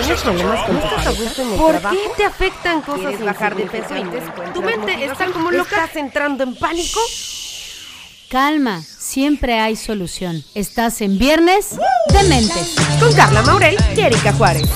¿Tienes 0.00 0.20
problemas 0.22 0.64
con 0.66 0.76
tu 0.76 0.82
pareja 0.82 1.42
en 1.42 1.50
el 1.50 1.58
¿Por 1.58 1.70
trabajo? 1.70 1.96
qué 1.96 2.10
te 2.16 2.24
afectan 2.24 2.80
cosas 2.82 3.00
¿Quieres 3.00 3.24
bajar 3.24 3.56
de 3.56 3.66
peso 3.66 3.96
y 3.96 4.04
te 4.04 4.20
Tu 4.52 4.62
mente 4.62 5.04
está 5.04 5.26
como 5.26 5.50
loca. 5.50 5.76
¿Estás 5.84 5.96
entrando 5.96 6.44
en 6.44 6.54
pánico? 6.54 7.00
Calma, 8.28 8.82
siempre 8.82 9.58
hay 9.58 9.76
solución. 9.76 10.44
Estás 10.54 11.00
en 11.00 11.18
Viernes 11.18 11.76
de 12.12 12.22
Mentes. 12.24 12.76
Con 13.00 13.12
Carla 13.14 13.42
Maurel 13.42 13.76
y 13.96 14.00
Erika 14.00 14.32
Juárez. 14.32 14.68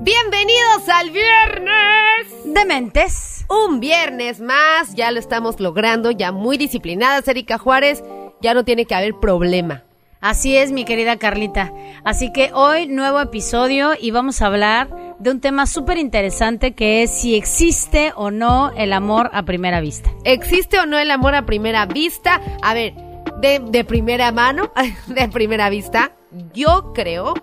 Bienvenidos 0.00 0.88
al 0.88 1.10
viernes. 1.10 2.26
Dementes. 2.44 3.44
Un 3.48 3.80
viernes 3.80 4.40
más, 4.40 4.94
ya 4.94 5.10
lo 5.10 5.18
estamos 5.18 5.58
logrando, 5.60 6.10
ya 6.12 6.30
muy 6.32 6.56
disciplinadas, 6.56 7.26
Erika 7.26 7.58
Juárez. 7.58 8.02
Ya 8.40 8.54
no 8.54 8.64
tiene 8.64 8.84
que 8.86 8.94
haber 8.94 9.14
problema. 9.14 9.82
Así 10.20 10.56
es, 10.56 10.70
mi 10.70 10.84
querida 10.84 11.16
Carlita. 11.16 11.72
Así 12.04 12.30
que 12.32 12.50
hoy 12.52 12.86
nuevo 12.86 13.20
episodio 13.20 13.92
y 13.98 14.10
vamos 14.10 14.42
a 14.42 14.46
hablar 14.46 14.88
de 15.18 15.30
un 15.30 15.40
tema 15.40 15.66
súper 15.66 15.96
interesante 15.98 16.72
que 16.72 17.02
es 17.02 17.10
si 17.10 17.36
existe 17.36 18.12
o 18.16 18.30
no 18.30 18.70
el 18.76 18.92
amor 18.92 19.30
a 19.32 19.42
primera 19.44 19.80
vista. 19.80 20.10
¿Existe 20.24 20.78
o 20.78 20.86
no 20.86 20.98
el 20.98 21.10
amor 21.10 21.34
a 21.34 21.46
primera 21.46 21.86
vista? 21.86 22.40
A 22.62 22.74
ver, 22.74 22.94
de, 23.40 23.60
de 23.60 23.84
primera 23.84 24.30
mano, 24.32 24.70
de 25.06 25.28
primera 25.28 25.70
vista, 25.70 26.12
yo 26.52 26.92
creo 26.94 27.34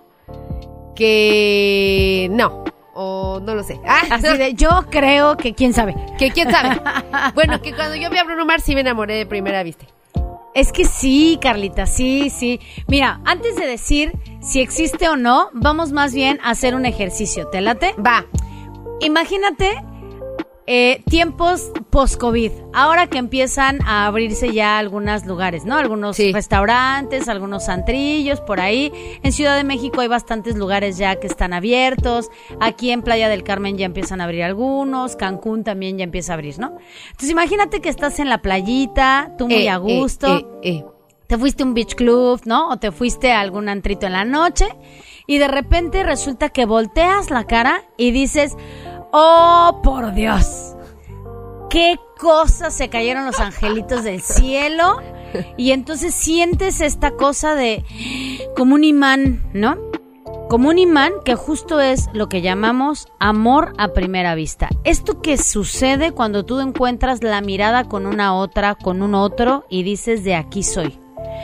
que 0.94 2.28
no. 2.30 2.64
O 2.94 3.40
no 3.40 3.54
lo 3.54 3.62
sé. 3.62 3.78
Ah, 3.86 4.02
Así 4.10 4.36
de, 4.36 4.54
yo 4.54 4.86
creo 4.90 5.36
que 5.36 5.54
quién 5.54 5.72
sabe. 5.72 5.94
que 6.18 6.30
quién 6.30 6.50
sabe. 6.50 6.80
Bueno, 7.34 7.60
que 7.62 7.72
cuando 7.74 7.96
yo 7.96 8.10
vi 8.10 8.18
a 8.18 8.24
Bruno 8.24 8.44
Mars 8.44 8.64
sí 8.64 8.74
me 8.74 8.80
enamoré 8.82 9.14
de 9.14 9.26
primera 9.26 9.62
vista. 9.62 9.86
Es 10.58 10.72
que 10.72 10.84
sí, 10.84 11.38
Carlita, 11.40 11.86
sí, 11.86 12.30
sí. 12.30 12.58
Mira, 12.88 13.20
antes 13.24 13.54
de 13.54 13.64
decir 13.64 14.10
si 14.42 14.60
existe 14.60 15.08
o 15.08 15.16
no, 15.16 15.50
vamos 15.52 15.92
más 15.92 16.12
bien 16.12 16.40
a 16.42 16.50
hacer 16.50 16.74
un 16.74 16.84
ejercicio. 16.84 17.46
¿Te 17.46 17.60
late? 17.60 17.94
Va. 18.04 18.26
Imagínate 19.00 19.80
eh, 20.70 21.02
tiempos 21.08 21.72
post-COVID, 21.88 22.52
ahora 22.74 23.06
que 23.06 23.16
empiezan 23.16 23.80
a 23.86 24.06
abrirse 24.06 24.52
ya 24.52 24.78
algunos 24.78 25.24
lugares, 25.24 25.64
¿no? 25.64 25.76
Algunos 25.76 26.14
Sí. 26.16 26.30
restaurantes, 26.32 27.26
algunos 27.28 27.70
antrillos, 27.70 28.42
por 28.42 28.60
ahí. 28.60 28.92
En 29.22 29.32
Ciudad 29.32 29.56
de 29.56 29.64
México 29.64 30.02
hay 30.02 30.08
bastantes 30.08 30.56
lugares 30.56 30.98
ya 30.98 31.16
que 31.16 31.26
están 31.26 31.54
abiertos. 31.54 32.28
Aquí 32.60 32.90
en 32.90 33.00
Playa 33.00 33.30
del 33.30 33.44
Carmen 33.44 33.78
ya 33.78 33.86
empiezan 33.86 34.20
a 34.20 34.24
abrir 34.24 34.42
algunos. 34.42 35.16
Cancún 35.16 35.64
también 35.64 35.96
ya 35.96 36.04
empieza 36.04 36.32
a 36.32 36.34
abrir, 36.34 36.58
¿no? 36.58 36.76
Entonces 37.06 37.30
imagínate 37.30 37.80
que 37.80 37.88
estás 37.88 38.18
en 38.18 38.28
la 38.28 38.42
playita, 38.42 39.32
tú 39.38 39.46
muy 39.48 39.62
Eh, 39.62 39.70
a 39.70 39.78
gusto 39.78 40.26
eh, 40.36 40.46
eh, 40.62 40.70
eh. 40.70 40.84
te 41.28 41.38
fuiste 41.38 41.62
a 41.62 41.66
un 41.66 41.72
beach 41.72 41.94
club, 41.94 42.42
¿no? 42.44 42.68
O 42.68 42.76
te 42.76 42.92
fuiste 42.92 43.32
a 43.32 43.40
algún 43.40 43.70
antrito 43.70 44.04
en 44.06 44.12
la 44.12 44.26
noche 44.26 44.66
y 45.26 45.38
de 45.38 45.48
repente 45.48 46.02
resulta 46.02 46.50
que 46.50 46.66
volteas 46.66 47.30
la 47.30 47.44
cara 47.44 47.84
y 47.96 48.10
dices, 48.12 48.54
oh, 49.12 49.80
por 49.82 50.12
Dios, 50.14 50.74
qué 51.70 51.98
cosas 52.18 52.74
se 52.74 52.88
cayeron 52.88 53.26
los 53.26 53.40
angelitos 53.40 54.04
del 54.04 54.20
cielo 54.20 55.00
y 55.56 55.72
entonces 55.72 56.14
sientes 56.14 56.80
esta 56.80 57.12
cosa 57.12 57.54
de 57.54 57.84
como 58.56 58.74
un 58.74 58.84
imán, 58.84 59.48
¿no? 59.52 59.76
Como 60.48 60.70
un 60.70 60.78
imán 60.78 61.12
que 61.24 61.34
justo 61.34 61.78
es 61.80 62.08
lo 62.14 62.28
que 62.30 62.40
llamamos 62.40 63.06
amor 63.18 63.74
a 63.76 63.88
primera 63.88 64.34
vista. 64.34 64.70
Esto 64.82 65.20
que 65.20 65.36
sucede 65.36 66.12
cuando 66.12 66.44
tú 66.44 66.60
encuentras 66.60 67.22
la 67.22 67.42
mirada 67.42 67.84
con 67.84 68.06
una 68.06 68.34
otra, 68.34 68.74
con 68.74 69.02
un 69.02 69.14
otro 69.14 69.66
y 69.68 69.82
dices 69.82 70.24
de 70.24 70.34
aquí 70.34 70.62
soy. 70.62 70.98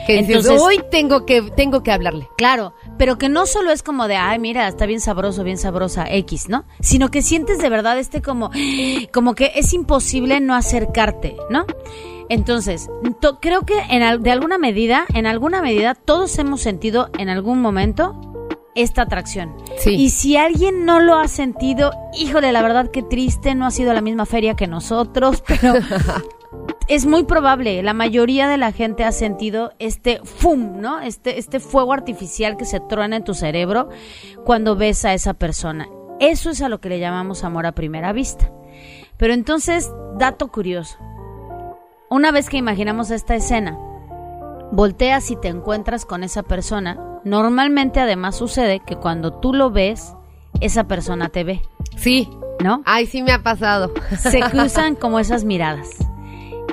Que 0.07 0.17
dices, 0.17 0.35
Entonces- 0.37 0.61
hoy 0.61 0.79
tengo 0.91 1.25
que, 1.25 1.41
tengo 1.41 1.83
que 1.83 1.91
hablarle. 1.91 2.27
Claro, 2.37 2.73
pero 2.97 3.17
que 3.17 3.29
no 3.29 3.45
solo 3.45 3.71
es 3.71 3.83
como 3.83 4.07
de, 4.07 4.15
ay, 4.15 4.39
mira, 4.39 4.67
está 4.67 4.85
bien 4.85 4.99
sabroso, 4.99 5.43
bien 5.43 5.57
sabrosa, 5.57 6.05
X, 6.09 6.49
¿no? 6.49 6.65
Sino 6.79 7.09
que 7.11 7.21
sientes 7.21 7.57
de 7.59 7.69
verdad 7.69 7.97
este 7.99 8.21
como, 8.21 8.51
como 9.13 9.35
que 9.35 9.51
es 9.55 9.73
imposible 9.73 10.39
no 10.39 10.55
acercarte, 10.55 11.35
¿no? 11.49 11.65
Entonces, 12.29 12.89
to- 13.21 13.39
creo 13.39 13.61
que 13.67 13.79
en, 13.89 14.23
de 14.23 14.31
alguna 14.31 14.57
medida, 14.57 15.05
en 15.13 15.27
alguna 15.27 15.61
medida, 15.61 15.93
todos 15.93 16.37
hemos 16.39 16.61
sentido 16.61 17.09
en 17.19 17.29
algún 17.29 17.61
momento 17.61 18.19
esta 18.73 19.03
atracción. 19.03 19.55
Sí. 19.77 19.91
Y 19.91 20.09
si 20.09 20.35
alguien 20.35 20.85
no 20.85 20.99
lo 20.99 21.15
ha 21.17 21.27
sentido, 21.27 21.91
híjole, 22.17 22.51
la 22.51 22.61
verdad 22.61 22.89
que 22.91 23.03
triste, 23.03 23.55
no 23.55 23.65
ha 23.67 23.71
sido 23.71 23.93
la 23.93 24.01
misma 24.01 24.25
feria 24.25 24.55
que 24.55 24.67
nosotros, 24.67 25.43
pero 25.47 25.75
es 26.87 27.05
muy 27.05 27.23
probable, 27.23 27.81
la 27.83 27.93
mayoría 27.93 28.47
de 28.47 28.57
la 28.57 28.71
gente 28.71 29.03
ha 29.03 29.11
sentido 29.11 29.73
este 29.79 30.21
fum, 30.23 30.79
¿no? 30.79 30.99
Este, 31.01 31.39
este 31.39 31.59
fuego 31.59 31.93
artificial 31.93 32.57
que 32.57 32.65
se 32.65 32.79
truena 32.79 33.15
en 33.15 33.23
tu 33.23 33.33
cerebro 33.33 33.89
cuando 34.43 34.75
ves 34.75 35.03
a 35.05 35.13
esa 35.13 35.33
persona. 35.33 35.87
Eso 36.19 36.49
es 36.49 36.61
a 36.61 36.69
lo 36.69 36.79
que 36.79 36.89
le 36.89 36.99
llamamos 36.99 37.43
amor 37.43 37.65
a 37.65 37.73
primera 37.73 38.13
vista. 38.13 38.51
Pero 39.17 39.33
entonces, 39.33 39.91
dato 40.17 40.49
curioso. 40.49 40.97
Una 42.09 42.31
vez 42.31 42.49
que 42.49 42.57
imaginamos 42.57 43.09
esta 43.11 43.35
escena, 43.35 43.77
volteas 44.71 45.31
y 45.31 45.35
te 45.35 45.47
encuentras 45.47 46.05
con 46.05 46.23
esa 46.23 46.43
persona, 46.43 47.19
normalmente 47.23 47.99
además 47.99 48.35
sucede 48.35 48.79
que 48.85 48.95
cuando 48.95 49.33
tú 49.33 49.53
lo 49.53 49.71
ves, 49.71 50.13
esa 50.61 50.85
persona 50.85 51.29
te 51.29 51.43
ve, 51.43 51.61
Sí. 51.97 52.29
¿no? 52.63 52.81
Ay, 52.85 53.05
sí 53.07 53.21
me 53.23 53.31
ha 53.31 53.41
pasado. 53.43 53.91
se 54.17 54.39
cruzan 54.51 54.95
como 54.95 55.19
esas 55.19 55.43
miradas. 55.43 55.89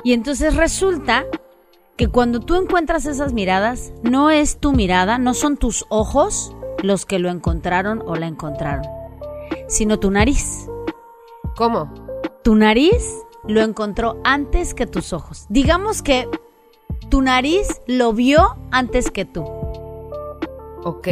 Y 0.03 0.13
entonces 0.13 0.55
resulta 0.55 1.25
que 1.95 2.07
cuando 2.07 2.39
tú 2.39 2.55
encuentras 2.55 3.05
esas 3.05 3.33
miradas, 3.33 3.93
no 4.03 4.29
es 4.29 4.57
tu 4.59 4.73
mirada, 4.73 5.17
no 5.17 5.33
son 5.33 5.57
tus 5.57 5.85
ojos 5.89 6.55
los 6.81 7.05
que 7.05 7.19
lo 7.19 7.29
encontraron 7.29 8.03
o 8.05 8.15
la 8.15 8.27
encontraron, 8.27 8.85
sino 9.67 9.99
tu 9.99 10.11
nariz. 10.11 10.67
¿Cómo? 11.55 11.93
Tu 12.43 12.55
nariz 12.55 13.05
lo 13.47 13.61
encontró 13.61 14.19
antes 14.23 14.73
que 14.73 14.87
tus 14.87 15.13
ojos. 15.13 15.45
Digamos 15.49 16.01
que 16.01 16.27
tu 17.09 17.21
nariz 17.21 17.81
lo 17.87 18.11
vio 18.13 18.57
antes 18.71 19.11
que 19.11 19.25
tú. 19.25 19.43
Ok. 20.83 21.07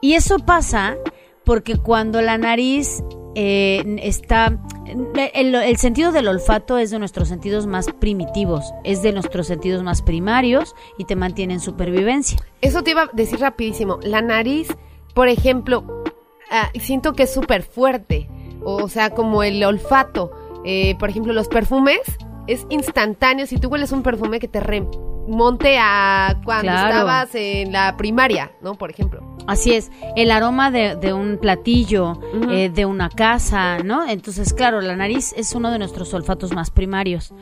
Y 0.00 0.14
eso 0.14 0.38
pasa 0.38 0.96
porque 1.44 1.76
cuando 1.76 2.20
la 2.20 2.38
nariz 2.38 3.04
eh, 3.34 3.84
está... 4.02 4.58
El, 4.86 5.54
el 5.54 5.76
sentido 5.78 6.12
del 6.12 6.28
olfato 6.28 6.78
es 6.78 6.90
de 6.90 6.98
nuestros 6.98 7.28
sentidos 7.28 7.66
más 7.66 7.86
primitivos, 7.92 8.64
es 8.84 9.02
de 9.02 9.12
nuestros 9.12 9.46
sentidos 9.46 9.82
más 9.82 10.02
primarios 10.02 10.74
y 10.98 11.04
te 11.04 11.16
mantiene 11.16 11.54
en 11.54 11.60
supervivencia. 11.60 12.38
Eso 12.60 12.82
te 12.82 12.90
iba 12.92 13.02
a 13.02 13.10
decir 13.12 13.40
rapidísimo. 13.40 13.98
La 14.02 14.20
nariz, 14.20 14.68
por 15.14 15.28
ejemplo, 15.28 16.04
ah, 16.50 16.70
siento 16.80 17.14
que 17.14 17.24
es 17.24 17.32
súper 17.32 17.62
fuerte. 17.62 18.28
O 18.62 18.88
sea, 18.88 19.10
como 19.10 19.42
el 19.42 19.62
olfato. 19.64 20.30
Eh, 20.64 20.96
por 20.98 21.10
ejemplo, 21.10 21.32
los 21.34 21.48
perfumes 21.48 22.00
es 22.46 22.66
instantáneo. 22.70 23.46
Si 23.46 23.58
tú 23.58 23.68
hueles 23.68 23.92
un 23.92 24.02
perfume 24.02 24.38
que 24.40 24.48
te 24.48 24.60
remonte 24.60 25.76
a 25.78 26.40
cuando 26.44 26.72
Claro. 26.72 26.88
estabas 26.90 27.34
en 27.34 27.72
la 27.72 27.96
primaria, 27.96 28.52
¿no? 28.62 28.74
Por 28.74 28.90
ejemplo. 28.90 29.33
Así 29.46 29.72
es, 29.72 29.90
el 30.16 30.30
aroma 30.30 30.70
de, 30.70 30.96
de 30.96 31.12
un 31.12 31.38
platillo, 31.38 32.18
eh, 32.50 32.70
de 32.74 32.86
una 32.86 33.10
casa, 33.10 33.78
¿no? 33.78 34.08
Entonces, 34.08 34.54
claro, 34.54 34.80
la 34.80 34.96
nariz 34.96 35.34
es 35.36 35.54
uno 35.54 35.70
de 35.70 35.78
nuestros 35.78 36.14
olfatos 36.14 36.52
más 36.54 36.70
primarios. 36.70 37.34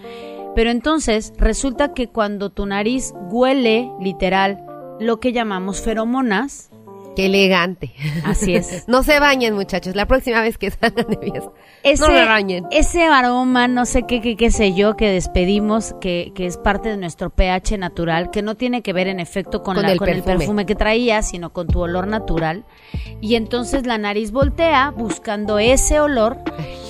Pero 0.55 0.71
entonces 0.71 1.33
resulta 1.39 1.95
que 1.95 2.09
cuando 2.09 2.51
tu 2.51 2.67
nariz 2.67 3.15
huele, 3.31 3.91
literal, 4.01 4.65
lo 5.01 5.21
que 5.21 5.33
llamamos 5.33 5.81
feromonas, 5.81 6.72
Qué 7.17 7.27
elegante. 7.27 7.93
así 8.25 8.55
es. 8.55 8.85
No 8.89 9.03
se 9.03 9.19
bañen, 9.21 9.55
muchachos. 9.55 9.95
La 9.95 10.07
próxima 10.07 10.41
vez 10.41 10.57
que 10.59 10.71
salgan 10.71 11.07
de 11.09 11.17
fiesta. 11.19 11.51
ese, 11.83 12.03
No 12.07 12.13
me 12.13 12.25
bañen. 12.25 12.65
ese 12.71 13.05
aroma, 13.05 13.69
no 13.69 13.85
sé 13.85 14.05
qué, 14.07 14.21
qué, 14.21 14.37
qué 14.37 14.51
sé 14.51 14.73
yo, 14.75 14.97
que 14.97 15.11
despedimos, 15.11 15.95
que, 16.01 16.33
que 16.35 16.47
es 16.47 16.57
parte 16.57 16.89
de 16.89 16.97
nuestro 16.97 17.31
pH 17.31 17.77
natural, 17.79 18.31
que 18.31 18.41
no 18.43 18.55
tiene 18.57 18.83
que 18.83 18.93
ver 18.93 19.09
en 19.09 19.21
efecto 19.21 19.63
con, 19.63 19.75
Con 19.75 19.83
la- 19.85 19.93
el 19.93 19.99
con 19.99 20.09
el 20.09 20.17
perfume. 20.23 20.37
perfume 20.39 20.67
que 20.67 20.75
traías, 20.75 21.29
sino 21.29 21.53
con 21.53 21.67
tu 21.67 21.81
olor 21.81 22.07
natural. 22.07 22.65
Y 23.21 23.35
entonces 23.35 23.87
la 23.87 23.99
nariz 23.99 24.31
voltea 24.33 24.91
buscando 24.97 25.59
ese 25.59 26.01
olor 26.01 26.39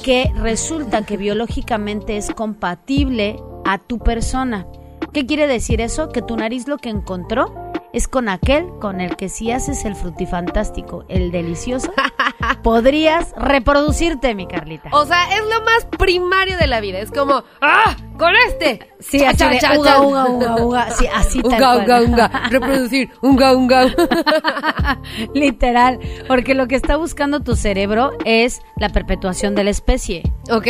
que 0.05 0.31
resulta 0.37 1.05
que 1.05 1.17
biológicamente 1.17 2.17
es 2.17 2.31
compatible 2.31 3.37
a 3.65 3.79
tu 3.79 3.99
persona. 3.99 4.67
¿Qué 5.13 5.27
quiere 5.27 5.47
decir 5.47 5.81
eso? 5.81 6.09
Que 6.09 6.23
tu 6.23 6.37
nariz 6.37 6.67
lo 6.69 6.79
que 6.79 6.89
encontró 6.89 7.55
es 7.93 8.09
con 8.09 8.29
aquel 8.29 8.67
con 8.81 9.01
el 9.01 9.17
que 9.17 9.29
si 9.29 9.51
haces 9.53 9.85
el 9.85 9.95
frutifantástico, 9.95 11.05
el 11.09 11.31
delicioso, 11.31 11.93
podrías 12.63 13.33
reproducirte, 13.37 14.35
mi 14.35 14.47
Carlita. 14.47 14.91
O 14.93 15.05
sea, 15.05 15.25
es 15.37 15.43
lo 15.45 15.65
más 15.65 15.87
primario 15.99 16.57
de 16.57 16.67
la 16.67 16.81
vida. 16.81 16.99
Es 16.99 17.11
como, 17.11 17.45
¡ah! 17.61 17.97
¡Con 18.19 18.33
este! 18.49 18.93
Sí, 19.01 19.19
Cha, 19.21 19.31
así 19.31 19.39
cha, 19.39 19.49
de 19.49 19.59
cha, 19.59 19.79
uga, 19.79 20.01
uga, 20.03 20.27
uga, 20.27 20.57
uga. 20.65 20.91
Sí, 20.93 21.07
así 21.13 21.43
tal 21.43 21.53
Unga, 21.53 21.59
cual. 21.87 22.05
unga, 22.05 22.29
unga. 22.29 22.49
Reproducir. 22.51 23.11
Unga, 23.21 23.57
unga. 23.57 23.87
Literal, 25.35 25.99
porque 26.29 26.55
lo 26.55 26.69
que 26.69 26.77
está 26.77 26.97
buscando 26.97 27.41
tu 27.41 27.57
cerebro 27.57 28.13
es 28.25 28.61
la 28.77 28.89
perpetuación 28.91 29.55
de 29.55 29.65
la 29.65 29.71
especie. 29.71 30.23
ok. 30.51 30.67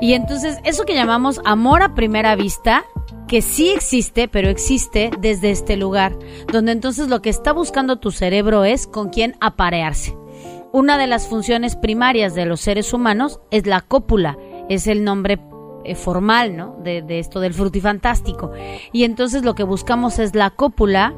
Y 0.00 0.12
entonces, 0.14 0.58
eso 0.64 0.84
que 0.84 0.94
llamamos 0.94 1.40
amor 1.44 1.82
a 1.82 1.94
primera 1.94 2.36
vista 2.36 2.84
que 3.26 3.42
sí 3.42 3.70
existe, 3.70 4.28
pero 4.28 4.48
existe 4.48 5.10
desde 5.20 5.50
este 5.50 5.76
lugar, 5.76 6.16
donde 6.52 6.72
entonces 6.72 7.08
lo 7.08 7.22
que 7.22 7.30
está 7.30 7.52
buscando 7.52 7.98
tu 7.98 8.10
cerebro 8.10 8.64
es 8.64 8.86
con 8.86 9.10
quién 9.10 9.36
aparearse. 9.40 10.16
Una 10.72 10.98
de 10.98 11.06
las 11.06 11.28
funciones 11.28 11.76
primarias 11.76 12.34
de 12.34 12.46
los 12.46 12.60
seres 12.60 12.92
humanos 12.92 13.40
es 13.50 13.66
la 13.66 13.80
cópula, 13.80 14.36
es 14.68 14.86
el 14.86 15.04
nombre 15.04 15.38
eh, 15.84 15.94
formal, 15.94 16.56
¿no? 16.56 16.76
De, 16.82 17.02
de 17.02 17.18
esto 17.18 17.40
del 17.40 17.54
frutifantástico. 17.54 18.52
Y 18.92 19.04
entonces 19.04 19.44
lo 19.44 19.54
que 19.54 19.62
buscamos 19.62 20.18
es 20.18 20.34
la 20.34 20.50
cópula. 20.50 21.14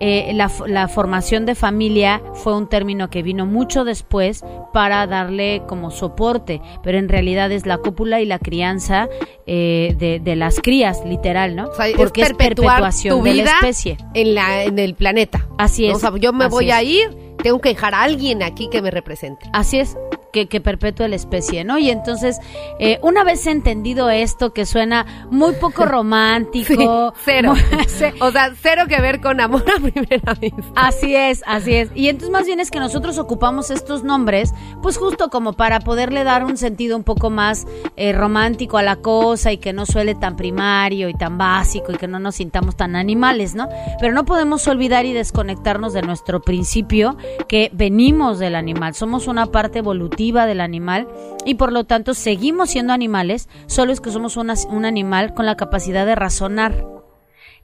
Eh, 0.00 0.32
la, 0.34 0.50
la 0.66 0.88
formación 0.88 1.46
de 1.46 1.54
familia 1.54 2.20
fue 2.34 2.56
un 2.56 2.68
término 2.68 3.10
que 3.10 3.22
vino 3.22 3.46
mucho 3.46 3.84
después 3.84 4.44
para 4.72 5.06
darle 5.06 5.62
como 5.68 5.90
soporte, 5.90 6.60
pero 6.82 6.98
en 6.98 7.08
realidad 7.08 7.52
es 7.52 7.64
la 7.64 7.78
cópula 7.78 8.20
y 8.20 8.26
la 8.26 8.38
crianza 8.40 9.08
eh, 9.46 9.94
de, 9.98 10.18
de 10.18 10.36
las 10.36 10.60
crías, 10.60 11.04
literal, 11.06 11.54
¿no? 11.54 11.68
O 11.68 11.74
sea, 11.74 11.86
Porque 11.96 12.22
es, 12.22 12.28
perpetuar 12.28 12.76
perpetuación 12.76 13.18
tu 13.18 13.24
de 13.24 13.34
la 13.34 13.44
especie. 13.44 13.96
En, 14.14 14.34
la, 14.34 14.64
en 14.64 14.78
el 14.78 14.94
planeta. 14.94 15.46
Así 15.58 15.86
es. 15.86 15.94
O 15.94 15.98
sea, 16.00 16.12
yo 16.18 16.32
me 16.32 16.48
voy 16.48 16.70
es. 16.70 16.74
a 16.74 16.82
ir, 16.82 17.16
tengo 17.42 17.60
que 17.60 17.68
dejar 17.70 17.94
a 17.94 18.02
alguien 18.02 18.42
aquí 18.42 18.68
que 18.68 18.82
me 18.82 18.90
represente. 18.90 19.46
Así 19.52 19.78
es, 19.78 19.96
que, 20.34 20.48
que 20.48 20.60
perpetúe 20.60 21.06
la 21.06 21.14
especie, 21.14 21.62
¿no? 21.64 21.78
Y 21.78 21.90
entonces, 21.90 22.40
eh, 22.80 22.98
una 23.02 23.22
vez 23.22 23.46
entendido 23.46 24.10
esto, 24.10 24.52
que 24.52 24.66
suena 24.66 25.26
muy 25.30 25.52
poco 25.54 25.84
romántico. 25.86 27.14
Sí, 27.16 27.22
cero. 27.24 27.52
muy- 27.54 27.62
O 28.20 28.30
sea, 28.32 28.52
cero 28.60 28.82
que 28.88 29.00
ver 29.00 29.20
con 29.20 29.40
amor 29.40 29.64
a 29.70 29.80
primera 29.80 30.34
vista. 30.34 30.60
Así 30.74 31.14
es, 31.14 31.42
así 31.46 31.74
es. 31.76 31.90
Y 31.94 32.08
entonces 32.08 32.30
más 32.30 32.46
bien 32.46 32.58
es 32.58 32.70
que 32.72 32.80
nosotros 32.80 33.16
ocupamos 33.18 33.70
estos 33.70 34.02
nombres, 34.02 34.52
pues 34.82 34.98
justo 34.98 35.28
como 35.30 35.52
para 35.52 35.78
poderle 35.80 36.24
dar 36.24 36.44
un 36.44 36.56
sentido 36.56 36.96
un 36.96 37.04
poco 37.04 37.30
más 37.30 37.66
eh, 37.96 38.12
romántico 38.12 38.76
a 38.78 38.82
la 38.82 38.96
cosa 38.96 39.52
y 39.52 39.58
que 39.58 39.72
no 39.72 39.86
suele 39.86 40.16
tan 40.16 40.34
primario 40.36 41.08
y 41.08 41.14
tan 41.14 41.38
básico 41.38 41.92
y 41.92 41.96
que 41.96 42.08
no 42.08 42.18
nos 42.18 42.34
sintamos 42.34 42.74
tan 42.76 42.96
animales, 42.96 43.54
¿no? 43.54 43.68
Pero 44.00 44.12
no 44.12 44.24
podemos 44.24 44.66
olvidar 44.66 45.06
y 45.06 45.12
desconectarnos 45.12 45.92
de 45.92 46.02
nuestro 46.02 46.40
principio 46.42 47.16
que 47.46 47.70
venimos 47.72 48.40
del 48.40 48.56
animal, 48.56 48.94
somos 48.94 49.28
una 49.28 49.46
parte 49.46 49.78
evolutiva 49.78 50.23
del 50.32 50.60
animal 50.60 51.06
y 51.44 51.54
por 51.54 51.72
lo 51.72 51.84
tanto 51.84 52.14
seguimos 52.14 52.70
siendo 52.70 52.92
animales, 52.92 53.48
solo 53.66 53.92
es 53.92 54.00
que 54.00 54.10
somos 54.10 54.36
una- 54.36 54.54
un 54.70 54.84
animal 54.84 55.34
con 55.34 55.46
la 55.46 55.56
capacidad 55.56 56.06
de 56.06 56.14
razonar 56.14 56.86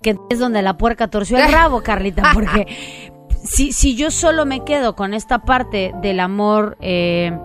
que 0.02 0.16
es 0.30 0.38
donde 0.38 0.62
la 0.62 0.78
puerca 0.78 1.08
torció 1.08 1.36
el 1.38 1.52
rabo, 1.52 1.82
Carlita, 1.84 2.30
porque 2.32 2.66
si, 3.44 3.72
si 3.72 3.96
yo 3.96 4.10
solo 4.10 4.46
me 4.46 4.64
quedo 4.64 4.96
con 4.96 5.12
esta 5.14 5.40
parte 5.40 5.92
del 6.00 6.20
amor 6.20 6.76
eh, 6.80 7.38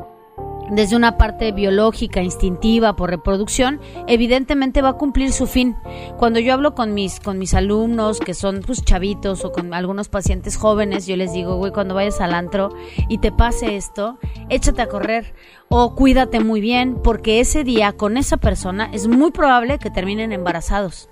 desde 0.69 0.95
una 0.95 1.17
parte 1.17 1.51
biológica, 1.51 2.21
instintiva, 2.21 2.95
por 2.95 3.09
reproducción, 3.09 3.79
evidentemente 4.07 4.81
va 4.81 4.89
a 4.89 4.94
cumplir 4.94 5.31
su 5.31 5.47
fin. 5.47 5.75
Cuando 6.17 6.39
yo 6.39 6.53
hablo 6.53 6.75
con 6.75 6.94
mis, 6.94 7.19
con 7.19 7.38
mis 7.38 7.53
alumnos, 7.53 8.19
que 8.19 8.33
son 8.33 8.62
pues 8.65 8.83
chavitos, 8.83 9.45
o 9.45 9.51
con 9.51 9.73
algunos 9.73 10.09
pacientes 10.09 10.57
jóvenes, 10.57 11.06
yo 11.07 11.15
les 11.15 11.33
digo, 11.33 11.57
güey, 11.57 11.71
cuando 11.71 11.95
vayas 11.95 12.21
al 12.21 12.33
antro 12.33 12.69
y 13.09 13.19
te 13.19 13.31
pase 13.31 13.75
esto, 13.75 14.17
échate 14.50 14.81
a 14.81 14.88
correr 14.88 15.33
o 15.69 15.95
cuídate 15.95 16.39
muy 16.39 16.62
bien, 16.62 17.00
porque 17.03 17.39
ese 17.39 17.63
día 17.63 17.94
con 17.94 18.17
esa 18.17 18.38
persona 18.38 18.89
es 18.94 19.07
muy 19.07 19.31
probable 19.31 19.79
que 19.79 19.89
terminen 19.89 20.31
embarazados 20.31 21.09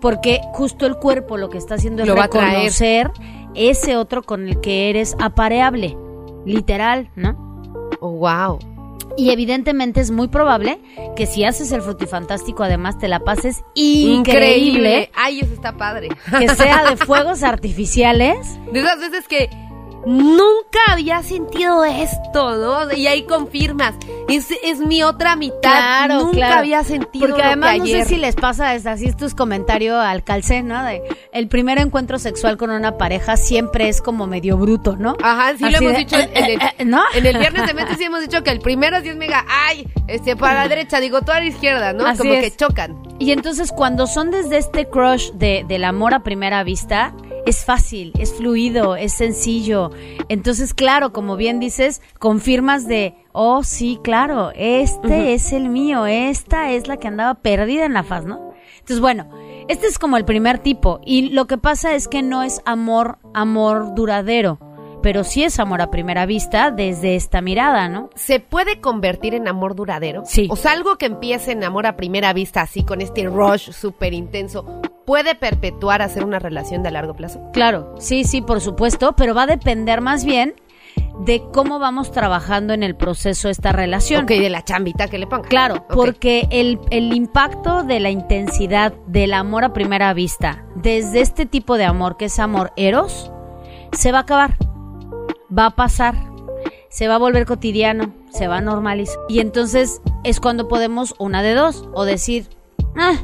porque 0.00 0.42
justo 0.52 0.84
el 0.84 0.96
cuerpo 0.96 1.38
lo 1.38 1.48
que 1.48 1.56
está 1.56 1.76
haciendo 1.76 2.02
es 2.02 2.08
Lo 2.08 2.14
reconocer 2.14 3.10
ese 3.54 3.96
otro 3.96 4.22
con 4.22 4.46
el 4.46 4.60
que 4.60 4.90
eres 4.90 5.16
apareable, 5.18 5.96
literal, 6.44 7.10
¿no? 7.16 7.53
Oh, 8.00 8.10
wow. 8.10 8.58
Y 9.16 9.30
evidentemente 9.30 10.00
es 10.00 10.10
muy 10.10 10.26
probable 10.28 10.80
que 11.14 11.26
si 11.26 11.44
haces 11.44 11.70
el 11.72 11.82
frutifantástico 11.82 12.64
además 12.64 12.98
te 12.98 13.06
la 13.06 13.20
pases 13.20 13.62
increíble, 13.74 15.10
Ay, 15.14 15.40
eso 15.40 15.54
está 15.54 15.76
padre. 15.76 16.08
que 16.38 16.48
sea 16.48 16.90
de 16.90 16.96
fuegos 17.06 17.42
artificiales. 17.42 18.58
De 18.72 18.80
esas 18.80 18.98
veces 18.98 19.28
que 19.28 19.48
nunca 20.06 20.78
había 20.88 21.22
sentido 21.22 21.84
esto, 21.84 22.56
¿no? 22.56 22.92
Y 22.92 23.06
ahí 23.06 23.24
confirmas. 23.24 23.94
Es, 24.28 24.48
es 24.62 24.78
mi 24.78 25.02
otra 25.02 25.36
mitad. 25.36 25.60
Claro, 25.60 26.20
nunca 26.20 26.36
claro. 26.36 26.58
había 26.60 26.82
sentido 26.84 27.26
Porque 27.26 27.42
además 27.42 27.78
no 27.78 27.86
sé 27.86 28.04
si 28.06 28.16
les 28.16 28.34
pasa, 28.36 28.74
es 28.74 28.86
así 28.86 29.06
es 29.06 29.16
tu 29.16 29.28
comentario 29.36 29.98
al 30.00 30.24
calcé, 30.24 30.62
¿no? 30.62 30.82
De 30.84 31.02
el 31.32 31.48
primer 31.48 31.78
encuentro 31.78 32.18
sexual 32.18 32.56
con 32.56 32.70
una 32.70 32.96
pareja 32.96 33.36
siempre 33.36 33.88
es 33.88 34.00
como 34.00 34.26
medio 34.26 34.56
bruto, 34.56 34.96
¿no? 34.96 35.16
Ajá, 35.22 35.56
sí 35.56 35.64
Así 35.64 35.72
lo 35.72 35.78
hemos 35.78 35.92
de, 35.92 35.98
dicho 35.98 36.16
en, 36.18 36.30
en 36.34 36.44
el, 36.44 36.50
eh, 36.50 36.74
eh, 36.78 36.84
¿no? 36.84 37.02
en 37.14 37.26
el 37.26 37.38
viernes 37.38 37.66
de 37.66 37.74
mente 37.74 37.96
sí 37.96 38.04
hemos 38.04 38.20
dicho 38.20 38.42
que 38.42 38.50
el 38.50 38.60
primero 38.60 39.00
sí 39.00 39.08
es 39.08 39.16
mega, 39.16 39.44
ay, 39.48 39.86
este 40.06 40.36
para 40.36 40.54
la 40.62 40.68
derecha, 40.68 41.00
digo 41.00 41.22
tú 41.22 41.32
a 41.32 41.40
la 41.40 41.46
izquierda, 41.46 41.92
¿no? 41.92 42.06
Así 42.06 42.18
Como 42.18 42.34
es. 42.34 42.44
que 42.44 42.56
chocan. 42.56 43.02
Y 43.18 43.32
entonces 43.32 43.72
cuando 43.72 44.06
son 44.06 44.30
desde 44.30 44.58
este 44.58 44.86
crush 44.86 45.30
de, 45.32 45.64
del 45.66 45.84
amor 45.84 46.14
a 46.14 46.20
primera 46.20 46.64
vista, 46.64 47.14
es 47.46 47.64
fácil, 47.64 48.12
es 48.18 48.34
fluido, 48.34 48.96
es 48.96 49.12
sencillo. 49.12 49.90
Entonces, 50.28 50.74
claro, 50.74 51.12
como 51.12 51.36
bien 51.36 51.60
dices, 51.60 52.00
confirmas 52.18 52.86
de, 52.86 53.14
oh, 53.32 53.62
sí, 53.62 53.98
claro, 54.02 54.52
este 54.54 55.34
es 55.34 55.52
el 55.52 55.68
mío, 55.68 56.06
esta 56.06 56.70
es 56.72 56.88
la 56.88 56.96
que 56.96 57.08
andaba 57.08 57.34
perdida 57.34 57.84
en 57.84 57.92
la 57.92 58.02
faz, 58.02 58.24
¿no? 58.24 58.52
Entonces, 58.74 59.00
bueno, 59.00 59.28
este 59.68 59.86
es 59.86 59.98
como 59.98 60.16
el 60.16 60.24
primer 60.24 60.58
tipo. 60.58 61.00
Y 61.04 61.30
lo 61.30 61.46
que 61.46 61.58
pasa 61.58 61.94
es 61.94 62.08
que 62.08 62.22
no 62.22 62.42
es 62.42 62.60
amor, 62.66 63.18
amor 63.32 63.94
duradero, 63.94 64.58
pero 65.02 65.24
sí 65.24 65.42
es 65.44 65.58
amor 65.58 65.82
a 65.82 65.90
primera 65.90 66.26
vista 66.26 66.70
desde 66.70 67.14
esta 67.14 67.40
mirada, 67.40 67.88
¿no? 67.88 68.10
¿Se 68.14 68.40
puede 68.40 68.80
convertir 68.80 69.34
en 69.34 69.48
amor 69.48 69.74
duradero? 69.74 70.22
Sí. 70.24 70.48
O 70.50 70.56
sea, 70.56 70.72
algo 70.72 70.96
que 70.96 71.06
empiece 71.06 71.52
en 71.52 71.64
amor 71.64 71.86
a 71.86 71.96
primera 71.96 72.32
vista, 72.32 72.62
así 72.62 72.84
con 72.84 73.00
este 73.00 73.24
rush 73.24 73.70
súper 73.70 74.14
intenso, 74.14 74.80
¿puede 75.06 75.34
perpetuar 75.34 76.02
hacer 76.02 76.24
una 76.24 76.38
relación 76.38 76.82
de 76.82 76.90
largo 76.90 77.14
plazo? 77.14 77.40
Claro, 77.52 77.94
sí, 77.98 78.24
sí, 78.24 78.40
por 78.40 78.60
supuesto, 78.60 79.14
pero 79.16 79.34
va 79.34 79.42
a 79.42 79.46
depender 79.46 80.00
más 80.00 80.24
bien 80.24 80.54
de 81.20 81.42
cómo 81.52 81.78
vamos 81.78 82.10
trabajando 82.10 82.72
en 82.74 82.82
el 82.82 82.96
proceso 82.96 83.48
esta 83.48 83.72
relación. 83.72 84.24
Ok, 84.24 84.30
de 84.30 84.50
la 84.50 84.64
chambita 84.64 85.08
que 85.08 85.18
le 85.18 85.26
ponga. 85.26 85.48
Claro, 85.48 85.86
porque 85.88 86.48
el, 86.50 86.80
el 86.90 87.12
impacto 87.12 87.82
de 87.84 88.00
la 88.00 88.10
intensidad 88.10 88.92
del 89.06 89.34
amor 89.34 89.64
a 89.64 89.72
primera 89.72 90.12
vista, 90.14 90.64
desde 90.74 91.20
este 91.20 91.46
tipo 91.46 91.76
de 91.78 91.84
amor 91.84 92.16
que 92.16 92.26
es 92.26 92.38
amor 92.38 92.72
eros, 92.76 93.30
se 93.92 94.12
va 94.12 94.18
a 94.18 94.22
acabar, 94.22 94.56
va 95.56 95.66
a 95.66 95.76
pasar, 95.76 96.14
se 96.88 97.08
va 97.08 97.14
a 97.14 97.18
volver 97.18 97.46
cotidiano, 97.46 98.12
se 98.32 98.48
va 98.48 98.58
a 98.58 98.60
normalizar. 98.60 99.18
Y 99.28 99.38
entonces 99.38 100.00
es 100.24 100.40
cuando 100.40 100.68
podemos 100.68 101.14
una 101.18 101.42
de 101.42 101.54
dos, 101.54 101.88
o 101.92 102.04
decir, 102.04 102.48
ah, 102.96 103.18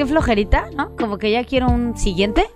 qué 0.00 0.06
flojerita, 0.06 0.70
¿no? 0.74 0.96
Como 0.96 1.18
que 1.18 1.30
ya 1.30 1.44
quiero 1.44 1.68
un 1.68 1.94
siguiente. 1.96 2.46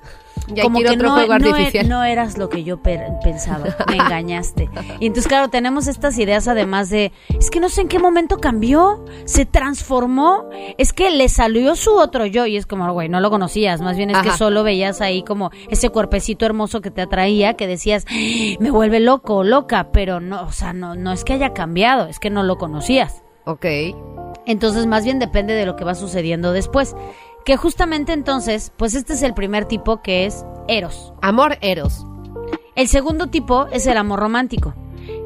Ya 0.48 0.62
como 0.62 0.80
que 0.80 0.88
otro 0.90 1.08
no, 1.08 1.14
juego 1.14 1.38
no 1.38 1.46
e- 1.46 1.50
artificial. 1.50 1.88
no 1.88 2.04
eras 2.04 2.36
lo 2.36 2.48
que 2.50 2.64
yo 2.64 2.82
pensaba, 2.82 3.64
me 3.88 3.96
engañaste. 3.96 4.68
Y 5.00 5.06
entonces, 5.06 5.26
claro, 5.26 5.48
tenemos 5.48 5.86
estas 5.86 6.18
ideas 6.18 6.48
además 6.48 6.90
de, 6.90 7.12
es 7.38 7.50
que 7.50 7.60
no 7.60 7.68
sé 7.70 7.82
en 7.82 7.88
qué 7.88 7.98
momento 7.98 8.38
cambió, 8.38 9.04
se 9.24 9.46
transformó, 9.46 10.44
es 10.76 10.92
que 10.92 11.10
le 11.10 11.28
salió 11.30 11.76
su 11.76 11.94
otro 11.94 12.26
yo, 12.26 12.44
y 12.46 12.56
es 12.58 12.66
como, 12.66 12.90
güey, 12.92 13.08
no 13.08 13.20
lo 13.20 13.30
conocías, 13.30 13.80
más 13.80 13.96
bien 13.96 14.10
es 14.10 14.18
que 14.18 14.30
solo 14.32 14.64
veías 14.64 15.00
ahí 15.00 15.22
como 15.22 15.50
ese 15.70 15.88
cuerpecito 15.88 16.44
hermoso 16.44 16.80
que 16.82 16.90
te 16.90 17.00
atraía, 17.02 17.54
que 17.54 17.66
decías, 17.66 18.04
"Ah, 18.10 18.14
me 18.60 18.70
vuelve 18.70 19.00
loco, 19.00 19.44
loca, 19.44 19.88
pero 19.92 20.20
no, 20.20 20.42
o 20.42 20.52
sea, 20.52 20.72
no, 20.74 20.94
no 20.94 21.12
es 21.12 21.24
que 21.24 21.32
haya 21.34 21.54
cambiado, 21.54 22.06
es 22.06 22.18
que 22.18 22.28
no 22.30 22.42
lo 22.42 22.58
conocías. 22.58 23.22
Ok. 23.46 23.64
Entonces, 24.46 24.86
más 24.86 25.04
bien 25.04 25.18
depende 25.18 25.54
de 25.54 25.66
lo 25.66 25.76
que 25.76 25.84
va 25.84 25.94
sucediendo 25.94 26.52
después. 26.52 26.94
Que 27.44 27.56
justamente 27.56 28.12
entonces, 28.12 28.72
pues 28.76 28.94
este 28.94 29.12
es 29.12 29.22
el 29.22 29.34
primer 29.34 29.66
tipo 29.66 30.00
que 30.02 30.24
es 30.26 30.44
Eros. 30.68 31.12
Amor 31.20 31.58
eros. 31.60 32.06
El 32.74 32.88
segundo 32.88 33.26
tipo 33.28 33.66
es 33.70 33.86
el 33.86 33.98
amor 33.98 34.18
romántico. 34.20 34.74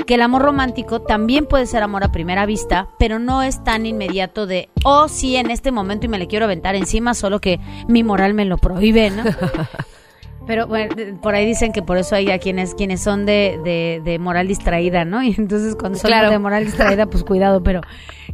Que 0.07 0.15
el 0.15 0.23
amor 0.23 0.43
romántico 0.43 1.03
también 1.03 1.47
puede 1.47 1.67
ser 1.67 1.83
amor 1.83 2.03
a 2.03 2.11
primera 2.11 2.45
vista, 2.47 2.89
pero 2.99 3.19
no 3.21 3.43
es 3.43 3.63
tan 3.63 3.87
inmediato 3.87 4.47
de, 4.47 4.69
oh, 4.85 5.07
sí, 5.07 5.37
en 5.37 5.51
este 5.51 5.71
momento 5.71 6.07
y 6.07 6.09
me 6.09 6.19
le 6.19 6.27
quiero 6.27 6.47
aventar 6.47 6.75
encima, 6.75 7.15
solo 7.15 7.41
que 7.41 7.61
mi 7.87 8.03
moral 8.03 8.35
me 8.35 8.45
lo 8.47 8.57
prohíbe, 8.59 9.11
¿no? 9.11 9.23
Pero 10.47 10.67
bueno, 10.67 10.95
por 11.21 11.35
ahí 11.35 11.45
dicen 11.45 11.73
que 11.73 11.83
por 11.83 11.99
eso 11.99 12.15
hay 12.17 12.31
a 12.31 12.39
quienes, 12.39 12.75
quienes 12.75 13.03
son 13.03 13.27
de, 13.27 13.61
de, 13.65 14.01
de 14.03 14.19
moral 14.19 14.49
distraída, 14.49 15.05
¿no? 15.05 15.23
Y 15.23 15.35
entonces 15.37 15.77
cuando 15.77 15.99
son 15.99 16.09
Claro. 16.09 16.31
de 16.31 16.39
moral 16.39 16.65
distraída, 16.65 17.05
pues 17.05 17.23
cuidado, 17.23 17.63
pero 17.63 17.83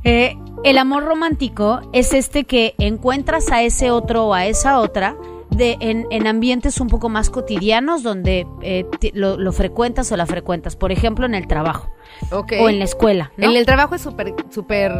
eh, 0.04 0.36
el 0.64 0.78
amor 0.78 1.04
romántico 1.04 1.80
es 1.92 2.12
este 2.14 2.44
que 2.44 2.74
encuentras 2.78 3.50
a 3.50 3.62
ese 3.62 3.90
otro 3.90 4.26
o 4.26 4.34
a 4.34 4.46
esa 4.46 4.78
otra 4.80 5.16
de, 5.50 5.76
en, 5.80 6.06
en 6.10 6.26
ambientes 6.26 6.80
un 6.80 6.88
poco 6.88 7.08
más 7.08 7.30
cotidianos 7.30 8.02
donde 8.02 8.46
eh, 8.62 8.86
lo, 9.12 9.36
lo 9.36 9.52
frecuentas 9.52 10.10
o 10.10 10.16
la 10.16 10.26
frecuentas. 10.26 10.74
Por 10.76 10.90
ejemplo, 10.90 11.26
en 11.26 11.34
el 11.34 11.46
trabajo 11.46 11.90
Ok. 12.32 12.54
o 12.60 12.68
en 12.68 12.78
la 12.78 12.84
escuela, 12.84 13.32
¿no? 13.36 13.50
En 13.50 13.56
el 13.56 13.66
trabajo 13.66 13.94
es 13.94 14.02
súper, 14.02 14.34
súper 14.50 14.92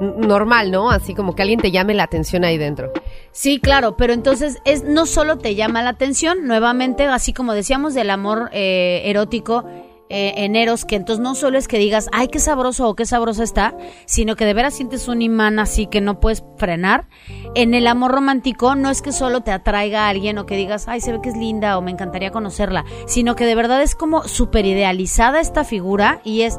normal, 0.00 0.70
¿no? 0.70 0.90
Así 0.90 1.14
como 1.14 1.34
que 1.34 1.42
alguien 1.42 1.60
te 1.60 1.70
llame 1.70 1.94
la 1.94 2.02
atención 2.04 2.44
ahí 2.44 2.58
dentro. 2.58 2.90
Sí, 3.30 3.60
claro, 3.60 3.96
pero 3.96 4.12
entonces 4.12 4.58
es 4.64 4.82
no 4.84 5.06
solo 5.06 5.38
te 5.38 5.54
llama 5.54 5.82
la 5.82 5.90
atención, 5.90 6.46
nuevamente, 6.46 7.06
así 7.06 7.32
como 7.32 7.52
decíamos 7.52 7.94
del 7.94 8.10
amor 8.10 8.50
eh, 8.52 9.02
erótico, 9.04 9.64
eh, 10.08 10.34
en 10.36 10.56
Eros, 10.56 10.84
que 10.84 10.96
entonces 10.96 11.22
no 11.22 11.34
solo 11.34 11.58
es 11.58 11.68
que 11.68 11.78
digas, 11.78 12.08
ay, 12.12 12.28
qué 12.28 12.38
sabroso 12.38 12.88
o 12.88 12.94
qué 12.94 13.06
sabrosa 13.06 13.42
está, 13.42 13.74
sino 14.04 14.36
que 14.36 14.44
de 14.44 14.54
veras 14.54 14.74
sientes 14.74 15.08
un 15.08 15.22
imán 15.22 15.58
así 15.58 15.86
que 15.86 16.00
no 16.00 16.20
puedes 16.20 16.44
frenar. 16.56 17.08
En 17.54 17.74
el 17.74 17.86
amor 17.86 18.12
romántico 18.12 18.74
no 18.74 18.90
es 18.90 19.02
que 19.02 19.12
solo 19.12 19.42
te 19.42 19.52
atraiga 19.52 20.06
a 20.06 20.08
alguien 20.08 20.38
o 20.38 20.46
que 20.46 20.56
digas, 20.56 20.88
ay, 20.88 21.00
se 21.00 21.12
ve 21.12 21.20
que 21.22 21.30
es 21.30 21.36
linda 21.36 21.78
o 21.78 21.82
me 21.82 21.90
encantaría 21.90 22.30
conocerla, 22.30 22.84
sino 23.06 23.36
que 23.36 23.46
de 23.46 23.54
verdad 23.54 23.82
es 23.82 23.94
como 23.94 24.24
súper 24.24 24.66
idealizada 24.66 25.40
esta 25.40 25.64
figura 25.64 26.20
y 26.24 26.42
es, 26.42 26.58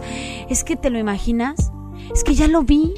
es 0.49 0.63
que 0.63 0.75
te 0.75 0.89
lo 0.89 0.99
imaginas, 0.99 1.71
es 2.13 2.23
que 2.23 2.33
ya 2.35 2.47
lo 2.47 2.63
vi, 2.63 2.93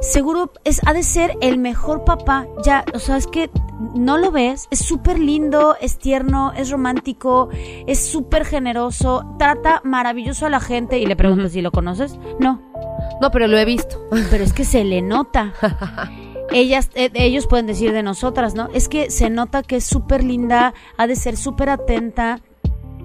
seguro 0.00 0.52
es, 0.64 0.80
ha 0.86 0.92
de 0.92 1.02
ser 1.02 1.36
el 1.40 1.58
mejor 1.58 2.04
papá. 2.04 2.46
Ya, 2.64 2.84
o 2.94 2.98
sea, 2.98 3.16
es 3.16 3.26
que 3.26 3.50
no 3.94 4.18
lo 4.18 4.30
ves. 4.30 4.68
Es 4.70 4.80
súper 4.80 5.18
lindo, 5.18 5.76
es 5.80 5.98
tierno, 5.98 6.52
es 6.56 6.70
romántico, 6.70 7.48
es 7.86 8.04
súper 8.06 8.44
generoso, 8.44 9.34
trata 9.38 9.80
maravilloso 9.84 10.46
a 10.46 10.50
la 10.50 10.60
gente. 10.60 10.98
Y 10.98 11.06
le 11.06 11.16
pregunto 11.16 11.48
si 11.48 11.62
lo 11.62 11.70
conoces. 11.70 12.18
No, 12.38 12.60
No, 13.20 13.30
pero 13.30 13.46
lo 13.46 13.58
he 13.58 13.64
visto. 13.64 14.00
pero 14.30 14.44
es 14.44 14.52
que 14.52 14.64
se 14.64 14.84
le 14.84 15.02
nota. 15.02 15.52
Ellas, 16.52 16.90
eh, 16.94 17.10
ellos 17.14 17.46
pueden 17.46 17.66
decir 17.66 17.92
de 17.92 18.02
nosotras, 18.02 18.54
¿no? 18.54 18.68
Es 18.74 18.88
que 18.88 19.10
se 19.10 19.30
nota 19.30 19.62
que 19.62 19.76
es 19.76 19.84
súper 19.84 20.22
linda, 20.22 20.74
ha 20.96 21.06
de 21.06 21.16
ser 21.16 21.36
súper 21.36 21.70
atenta, 21.70 22.40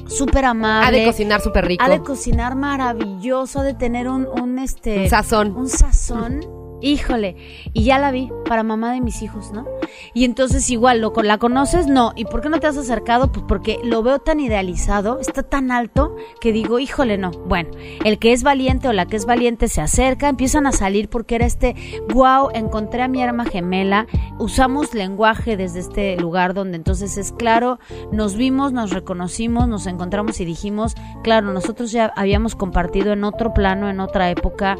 súper 0.08 0.46
amable. 0.46 0.88
Ha 0.88 0.92
de 0.92 1.06
cocinar 1.06 1.42
súper 1.42 1.66
rico. 1.66 1.84
Ha 1.84 1.90
de 1.90 2.02
cocinar 2.02 2.56
maravilloso, 2.56 3.62
ha 3.62 3.64
de 3.64 3.74
tener 3.74 4.10
un, 4.10 4.28
un 4.28 4.60
este... 4.60 5.04
Un 5.04 5.10
sazón. 5.10 5.56
Un 5.56 5.70
sazón. 5.70 6.42
Híjole, 6.82 7.36
y 7.74 7.84
ya 7.84 8.00
la 8.00 8.12
vi 8.12 8.32
para 8.48 8.64
mamá 8.64 8.94
de 8.94 9.02
mis 9.02 9.22
hijos, 9.22 9.52
¿no? 9.52 9.66
Y 10.14 10.24
entonces 10.24 10.70
igual, 10.70 11.02
¿lo, 11.02 11.12
¿la 11.24 11.38
conoces? 11.38 11.88
No. 11.88 12.14
¿Y 12.16 12.26
por 12.26 12.42
qué 12.42 12.50
no 12.50 12.60
te 12.60 12.68
has 12.68 12.78
acercado? 12.78 13.32
Pues 13.32 13.46
porque 13.48 13.80
lo 13.84 14.02
veo 14.02 14.20
tan 14.20 14.40
idealizado, 14.40 15.20
está 15.20 15.44
tan 15.44 15.72
alto, 15.72 16.16
que 16.40 16.54
digo, 16.54 16.80
híjole, 16.80 17.18
no. 17.18 17.32
Bueno, 17.32 17.72
el 18.06 18.18
que 18.20 18.32
es 18.32 18.44
valiente 18.44 18.88
o 18.88 18.94
la 18.94 19.06
que 19.08 19.18
es 19.18 19.26
valiente 19.26 19.68
se 19.68 19.82
acerca, 19.82 20.30
empiezan 20.30 20.66
a 20.68 20.72
salir 20.72 21.10
porque 21.10 21.36
era 21.36 21.46
este, 21.46 21.76
wow, 22.14 22.50
encontré 22.54 23.02
a 23.02 23.08
mi 23.08 23.22
arma 23.22 23.46
gemela, 23.46 24.08
usamos 24.38 24.94
lenguaje 24.94 25.58
desde 25.58 25.80
este 25.80 26.16
lugar 26.18 26.54
donde 26.54 26.78
entonces 26.78 27.18
es 27.18 27.32
claro, 27.34 27.80
nos 28.12 28.36
vimos, 28.36 28.72
nos 28.72 28.92
reconocimos, 28.92 29.68
nos 29.68 29.86
encontramos 29.86 30.40
y 30.40 30.46
dijimos, 30.46 30.96
claro, 31.24 31.52
nosotros 31.52 31.92
ya 31.92 32.14
habíamos 32.16 32.56
compartido 32.56 33.12
en 33.14 33.24
otro 33.24 33.54
plano, 33.54 33.90
en 33.90 34.00
otra 34.00 34.30
época, 34.30 34.78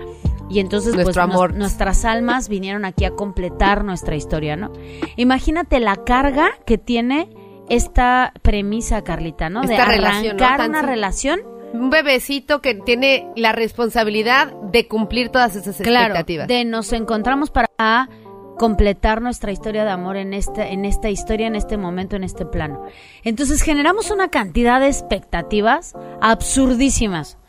y 0.50 0.60
entonces 0.60 0.94
pues 0.96 1.06
Nuestro 1.06 1.28
nos- 1.28 1.36
amor. 1.36 1.56
Nuestras 1.90 2.14
almas 2.14 2.50
vinieron 2.50 2.86
aquí 2.86 3.06
a 3.06 3.12
completar 3.12 3.84
nuestra 3.84 4.16
historia, 4.16 4.56
¿no? 4.56 4.72
Imagínate 5.16 5.80
la 5.80 5.96
carga 5.96 6.52
que 6.66 6.78
tiene 6.78 7.30
esta 7.68 8.34
premisa, 8.44 9.04
Carlita, 9.04 9.50
¿no? 9.50 9.62
de 9.62 9.84
relación, 9.84 10.36
arrancar 10.36 10.58
Tan 10.58 10.70
una 10.70 10.82
relación, 10.84 11.40
Un 11.74 11.90
bebecito 11.90 12.62
que 12.62 12.76
tiene 12.76 13.28
la 13.36 13.54
responsabilidad 13.54 14.54
de 14.72 14.88
cumplir 14.88 15.30
todas 15.30 15.56
esas 15.56 15.78
claro, 15.78 16.14
expectativas. 16.14 16.48
de 16.48 16.66
nos 16.66 16.94
encontramos 16.94 17.50
para 17.50 18.10
completar 18.60 19.22
nuestra 19.22 19.52
historia 19.52 19.84
de 19.84 19.92
amor 19.92 20.18
en 20.18 20.34
esta, 20.34 20.68
en 20.68 20.86
esta 20.86 21.10
historia, 21.10 21.48
en 21.48 21.56
este 21.56 21.78
momento, 21.78 22.16
en 22.16 22.24
este 22.24 22.46
plano. 22.46 22.84
Entonces 23.24 23.62
generamos 23.64 24.12
una 24.12 24.30
cantidad 24.30 24.80
de 24.80 24.88
expectativas 24.88 25.96
absurdísimas 26.22 27.40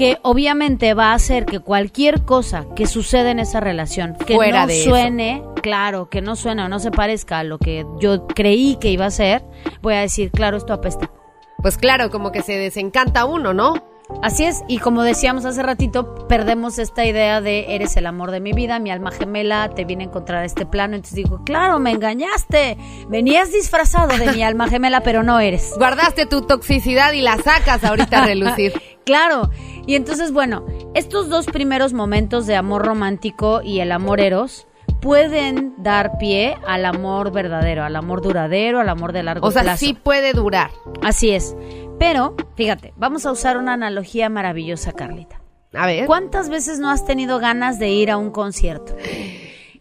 que 0.00 0.18
obviamente 0.22 0.94
va 0.94 1.10
a 1.10 1.14
hacer 1.14 1.44
que 1.44 1.60
cualquier 1.60 2.24
cosa 2.24 2.64
que 2.74 2.86
suceda 2.86 3.30
en 3.30 3.38
esa 3.38 3.60
relación 3.60 4.16
que 4.26 4.34
Fuera 4.34 4.62
no 4.62 4.68
de 4.68 4.80
eso. 4.80 4.88
suene, 4.88 5.42
claro, 5.60 6.08
que 6.08 6.22
no 6.22 6.36
suene 6.36 6.62
o 6.62 6.70
no 6.70 6.78
se 6.78 6.90
parezca 6.90 7.40
a 7.40 7.44
lo 7.44 7.58
que 7.58 7.84
yo 8.00 8.26
creí 8.28 8.78
que 8.80 8.88
iba 8.90 9.04
a 9.04 9.10
ser, 9.10 9.44
voy 9.82 9.92
a 9.92 10.00
decir, 10.00 10.30
claro, 10.30 10.56
esto 10.56 10.72
apesta. 10.72 11.10
Pues 11.58 11.76
claro, 11.76 12.08
como 12.08 12.32
que 12.32 12.40
se 12.40 12.56
desencanta 12.56 13.26
uno, 13.26 13.52
¿no? 13.52 13.74
Así 14.22 14.44
es, 14.44 14.62
y 14.68 14.78
como 14.78 15.02
decíamos 15.02 15.44
hace 15.44 15.62
ratito, 15.62 16.26
perdemos 16.26 16.78
esta 16.78 17.04
idea 17.04 17.42
de 17.42 17.74
eres 17.74 17.94
el 17.98 18.06
amor 18.06 18.30
de 18.30 18.40
mi 18.40 18.54
vida, 18.54 18.78
mi 18.78 18.90
alma 18.90 19.10
gemela, 19.10 19.68
te 19.68 19.84
vine 19.84 20.04
a 20.04 20.06
encontrar 20.06 20.42
a 20.42 20.44
este 20.46 20.64
plano, 20.64 20.96
entonces 20.96 21.16
digo, 21.16 21.44
claro, 21.44 21.78
me 21.78 21.90
engañaste, 21.90 22.78
venías 23.08 23.52
disfrazado 23.52 24.16
de 24.16 24.32
mi 24.32 24.42
alma 24.42 24.66
gemela, 24.68 25.02
pero 25.02 25.22
no 25.22 25.40
eres. 25.40 25.74
Guardaste 25.76 26.24
tu 26.24 26.40
toxicidad 26.42 27.12
y 27.12 27.20
la 27.20 27.36
sacas 27.36 27.84
ahorita 27.84 28.22
a 28.22 28.26
relucir. 28.26 28.72
Claro, 29.02 29.50
y 29.90 29.96
entonces 29.96 30.30
bueno, 30.30 30.64
estos 30.94 31.28
dos 31.28 31.46
primeros 31.46 31.92
momentos 31.94 32.46
de 32.46 32.54
amor 32.54 32.86
romántico 32.86 33.60
y 33.60 33.80
el 33.80 33.90
amor 33.90 34.20
eros 34.20 34.68
pueden 35.00 35.74
dar 35.78 36.16
pie 36.16 36.56
al 36.64 36.84
amor 36.84 37.32
verdadero, 37.32 37.82
al 37.82 37.96
amor 37.96 38.22
duradero, 38.22 38.78
al 38.78 38.88
amor 38.88 39.12
de 39.12 39.24
largo 39.24 39.48
O 39.48 39.50
sea, 39.50 39.62
plazo. 39.62 39.84
sí 39.84 39.94
puede 39.94 40.32
durar. 40.32 40.70
Así 41.02 41.30
es. 41.30 41.56
Pero, 41.98 42.36
fíjate, 42.54 42.94
vamos 42.98 43.26
a 43.26 43.32
usar 43.32 43.56
una 43.56 43.72
analogía 43.72 44.28
maravillosa, 44.28 44.92
Carlita. 44.92 45.40
A 45.74 45.86
ver. 45.86 46.06
¿Cuántas 46.06 46.50
veces 46.50 46.78
no 46.78 46.88
has 46.88 47.04
tenido 47.04 47.40
ganas 47.40 47.80
de 47.80 47.88
ir 47.88 48.12
a 48.12 48.16
un 48.16 48.30
concierto? 48.30 48.94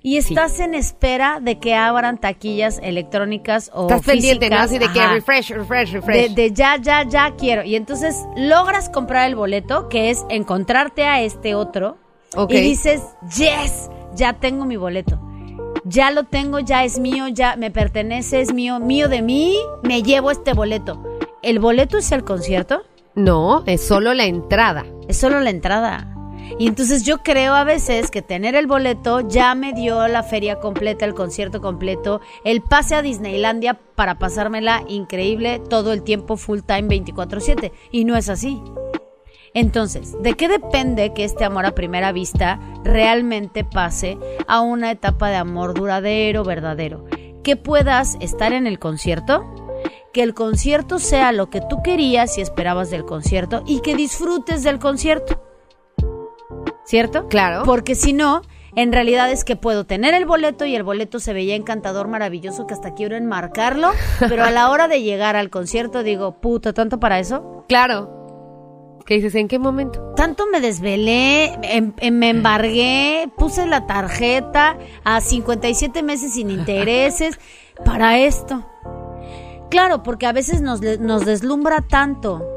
Y 0.01 0.15
estás 0.15 0.61
en 0.61 0.75
espera 0.75 1.39
de 1.41 1.59
que 1.59 1.75
abran 1.75 2.19
taquillas 2.19 2.79
electrónicas 2.81 3.69
o 3.73 3.83
Estás 3.83 4.05
pendiente, 4.05 4.49
¿no? 4.49 4.57
Así 4.57 4.77
de 4.77 4.87
que 4.91 4.99
ajá, 5.01 5.13
refresh, 5.13 5.49
refresh, 5.49 5.91
de, 5.91 5.99
refresh. 5.99 6.33
de 6.33 6.53
ya, 6.53 6.77
ya, 6.77 7.03
ya 7.03 7.35
quiero. 7.37 7.63
Y 7.63 7.75
entonces 7.75 8.15
logras 8.37 8.89
comprar 8.89 9.27
el 9.27 9.35
boleto, 9.35 9.89
que 9.89 10.09
es 10.09 10.25
encontrarte 10.29 11.03
a 11.03 11.21
este 11.21 11.53
otro. 11.53 11.97
Ok. 12.35 12.51
Y 12.51 12.61
dices, 12.61 13.01
yes, 13.37 13.89
ya 14.15 14.33
tengo 14.33 14.65
mi 14.65 14.77
boleto. 14.77 15.19
Ya 15.83 16.11
lo 16.11 16.23
tengo, 16.23 16.59
ya 16.59 16.85
es 16.85 16.99
mío, 16.99 17.27
ya 17.27 17.57
me 17.57 17.71
pertenece, 17.71 18.41
es 18.41 18.53
mío, 18.53 18.79
mío 18.79 19.09
de 19.09 19.21
mí, 19.21 19.57
me 19.83 20.01
llevo 20.01 20.31
este 20.31 20.53
boleto. 20.53 21.03
¿El 21.41 21.59
boleto 21.59 21.97
es 21.97 22.11
el 22.11 22.23
concierto? 22.23 22.83
No, 23.15 23.63
es 23.65 23.85
solo 23.85 24.13
la 24.13 24.25
entrada. 24.25 24.85
Es 25.09 25.17
solo 25.17 25.39
la 25.41 25.49
entrada. 25.49 26.15
Y 26.57 26.67
entonces 26.67 27.03
yo 27.03 27.19
creo 27.19 27.53
a 27.53 27.63
veces 27.63 28.09
que 28.09 28.21
tener 28.21 28.55
el 28.55 28.67
boleto 28.67 29.21
ya 29.21 29.53
me 29.55 29.73
dio 29.73 30.07
la 30.07 30.23
feria 30.23 30.59
completa, 30.59 31.05
el 31.05 31.13
concierto 31.13 31.61
completo, 31.61 32.21
el 32.43 32.61
pase 32.61 32.95
a 32.95 33.01
Disneylandia 33.01 33.79
para 33.95 34.17
pasármela 34.17 34.83
increíble 34.87 35.59
todo 35.69 35.93
el 35.93 36.03
tiempo 36.03 36.37
full 36.37 36.61
time 36.61 36.87
24/7. 36.87 37.71
Y 37.91 38.05
no 38.05 38.15
es 38.15 38.29
así. 38.29 38.61
Entonces, 39.53 40.15
¿de 40.21 40.33
qué 40.33 40.47
depende 40.47 41.13
que 41.13 41.23
este 41.23 41.43
amor 41.43 41.65
a 41.65 41.75
primera 41.75 42.11
vista 42.11 42.59
realmente 42.83 43.63
pase 43.63 44.17
a 44.47 44.61
una 44.61 44.91
etapa 44.91 45.29
de 45.29 45.37
amor 45.37 45.73
duradero, 45.73 46.43
verdadero? 46.43 47.05
Que 47.43 47.55
puedas 47.55 48.17
estar 48.19 48.53
en 48.53 48.67
el 48.67 48.79
concierto, 48.79 49.43
que 50.13 50.21
el 50.23 50.33
concierto 50.33 50.99
sea 50.99 51.31
lo 51.31 51.49
que 51.49 51.61
tú 51.61 51.81
querías 51.83 52.37
y 52.37 52.41
esperabas 52.41 52.91
del 52.91 53.05
concierto 53.05 53.63
y 53.65 53.81
que 53.81 53.95
disfrutes 53.95 54.63
del 54.63 54.77
concierto. 54.77 55.48
¿Cierto? 56.89 57.27
Claro. 57.27 57.61
Porque 57.65 57.93
si 57.93 58.13
no, 58.13 58.41
en 58.75 58.91
realidad 58.91 59.29
es 59.31 59.43
que 59.43 59.55
puedo 59.55 59.85
tener 59.85 60.15
el 60.15 60.25
boleto 60.25 60.65
y 60.65 60.73
el 60.75 60.81
boleto 60.81 61.19
se 61.19 61.33
veía 61.33 61.53
encantador, 61.53 62.07
maravilloso, 62.07 62.65
que 62.65 62.73
hasta 62.73 62.95
quiero 62.95 63.15
enmarcarlo, 63.15 63.91
pero 64.27 64.43
a 64.43 64.49
la 64.49 64.71
hora 64.71 64.87
de 64.87 65.03
llegar 65.03 65.35
al 65.35 65.51
concierto 65.51 66.01
digo, 66.01 66.41
puta, 66.41 66.73
¿tanto 66.73 66.99
para 66.99 67.19
eso? 67.19 67.63
Claro. 67.69 68.97
¿Qué 69.05 69.13
dices? 69.13 69.35
¿En 69.35 69.47
qué 69.47 69.59
momento? 69.59 70.13
Tanto 70.15 70.47
me 70.51 70.61
desvelé, 70.61 71.59
em- 71.61 71.93
em- 71.99 72.17
me 72.17 72.29
embargué, 72.29 73.29
puse 73.37 73.67
la 73.67 73.85
tarjeta 73.85 74.75
a 75.03 75.21
57 75.21 76.01
meses 76.01 76.33
sin 76.33 76.49
intereses 76.49 77.37
para 77.85 78.17
esto. 78.17 78.65
Claro, 79.69 80.01
porque 80.01 80.25
a 80.25 80.31
veces 80.31 80.61
nos, 80.61 80.81
deslumbra 80.81 81.81
tanto 81.81 82.55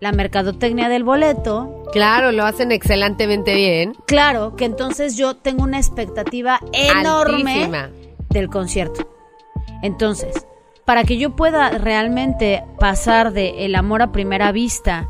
la 0.00 0.12
mercadotecnia 0.12 0.88
del 0.88 1.04
boleto, 1.04 1.82
Claro, 1.92 2.30
lo 2.32 2.44
hacen 2.44 2.72
excelentemente 2.72 3.54
bien. 3.54 3.94
claro, 4.06 4.54
que 4.56 4.64
entonces 4.66 5.16
yo 5.16 5.36
tengo 5.36 5.62
una 5.62 5.78
expectativa 5.78 6.60
enorme 6.72 7.52
Altísima. 7.64 7.90
del 8.28 8.48
concierto. 8.50 9.08
Entonces, 9.82 10.46
para 10.84 11.04
que 11.04 11.16
yo 11.16 11.34
pueda 11.36 11.70
realmente 11.70 12.62
pasar 12.78 13.32
de 13.32 13.64
el 13.64 13.74
amor 13.74 14.02
a 14.02 14.12
primera 14.12 14.52
vista 14.52 15.08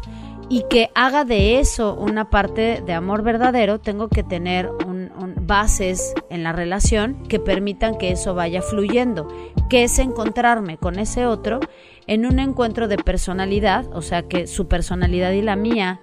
y 0.48 0.64
que 0.70 0.90
haga 0.94 1.24
de 1.24 1.58
eso 1.58 1.94
una 1.94 2.30
parte 2.30 2.82
de 2.84 2.92
amor 2.92 3.22
verdadero, 3.22 3.80
tengo 3.80 4.08
que 4.08 4.22
tener 4.22 4.70
un- 4.86 5.06
bases 5.46 6.12
en 6.28 6.42
la 6.42 6.52
relación 6.52 7.22
que 7.28 7.38
permitan 7.38 7.96
que 7.98 8.10
eso 8.10 8.34
vaya 8.34 8.62
fluyendo, 8.62 9.28
que 9.70 9.84
es 9.84 9.98
encontrarme 10.00 10.76
con 10.76 10.98
ese 10.98 11.24
otro 11.24 11.60
en 12.08 12.26
un 12.26 12.40
encuentro 12.40 12.88
de 12.88 12.96
personalidad, 12.98 13.86
o 13.94 14.02
sea, 14.02 14.22
que 14.24 14.48
su 14.48 14.66
personalidad 14.66 15.30
y 15.30 15.42
la 15.42 15.54
mía 15.54 16.00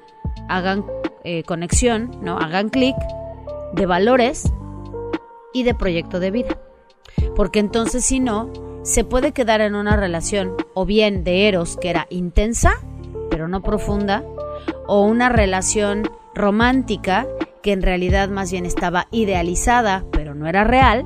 hagan 0.48 0.86
eh, 1.26 1.44
conexión, 1.44 2.12
¿no? 2.22 2.38
Hagan 2.38 2.70
clic 2.70 2.96
de 3.74 3.86
valores 3.86 4.52
y 5.54 5.64
de 5.64 5.74
proyecto 5.76 6.20
de 6.22 6.32
vida. 6.32 6.58
Porque 7.36 7.60
entonces 7.60 8.06
si 8.06 8.20
no, 8.22 8.50
se 8.84 9.04
puede 9.04 9.34
quedar 9.34 9.60
en 9.62 9.76
una 9.76 9.96
relación 9.98 10.54
o 10.74 10.86
bien 10.86 11.24
de 11.26 11.48
eros 11.50 11.76
que 11.78 11.90
era 11.90 12.08
intensa, 12.10 12.76
pero 13.30 13.48
no 13.50 13.62
profunda, 13.62 14.24
o 14.88 15.04
una 15.04 15.30
relación 15.30 16.10
romántica 16.34 17.28
que 17.62 17.72
en 17.72 17.82
realidad 17.82 18.30
más 18.30 18.52
bien 18.52 18.66
estaba 18.66 19.08
idealizada, 19.12 20.06
pero 20.12 20.36
no 20.36 20.48
era 20.48 20.64
real, 20.64 21.06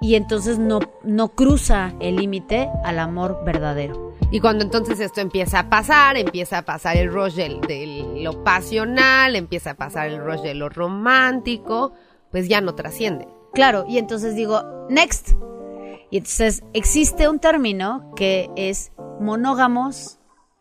y 0.00 0.14
entonces 0.14 0.58
no, 0.58 0.80
no 1.02 1.28
cruza 1.30 1.94
el 2.00 2.16
límite 2.16 2.70
al 2.84 2.98
amor 2.98 3.42
verdadero. 3.44 4.14
Y 4.30 4.40
cuando 4.40 4.62
entonces 4.62 5.00
esto 5.00 5.20
empieza 5.20 5.60
a 5.60 5.70
pasar, 5.70 6.16
empieza 6.16 6.58
a 6.58 6.62
pasar 6.62 6.96
el 6.96 7.12
rush 7.12 7.34
de 7.34 8.20
lo 8.20 8.44
pasional, 8.44 9.34
empieza 9.36 9.70
a 9.70 9.74
pasar 9.74 10.08
el 10.08 10.22
rush 10.22 10.42
de 10.42 10.54
lo 10.54 10.68
romántico, 10.68 11.92
pues 12.30 12.48
ya 12.48 12.60
no 12.60 12.74
trasciende. 12.74 13.26
Claro, 13.54 13.86
y 13.88 13.98
entonces 13.98 14.36
digo, 14.36 14.62
next. 14.90 15.30
Y 16.10 16.18
entonces 16.18 16.62
existe 16.74 17.28
un 17.28 17.38
término 17.38 18.12
que 18.14 18.50
es 18.56 18.92
monógamos 19.18 20.18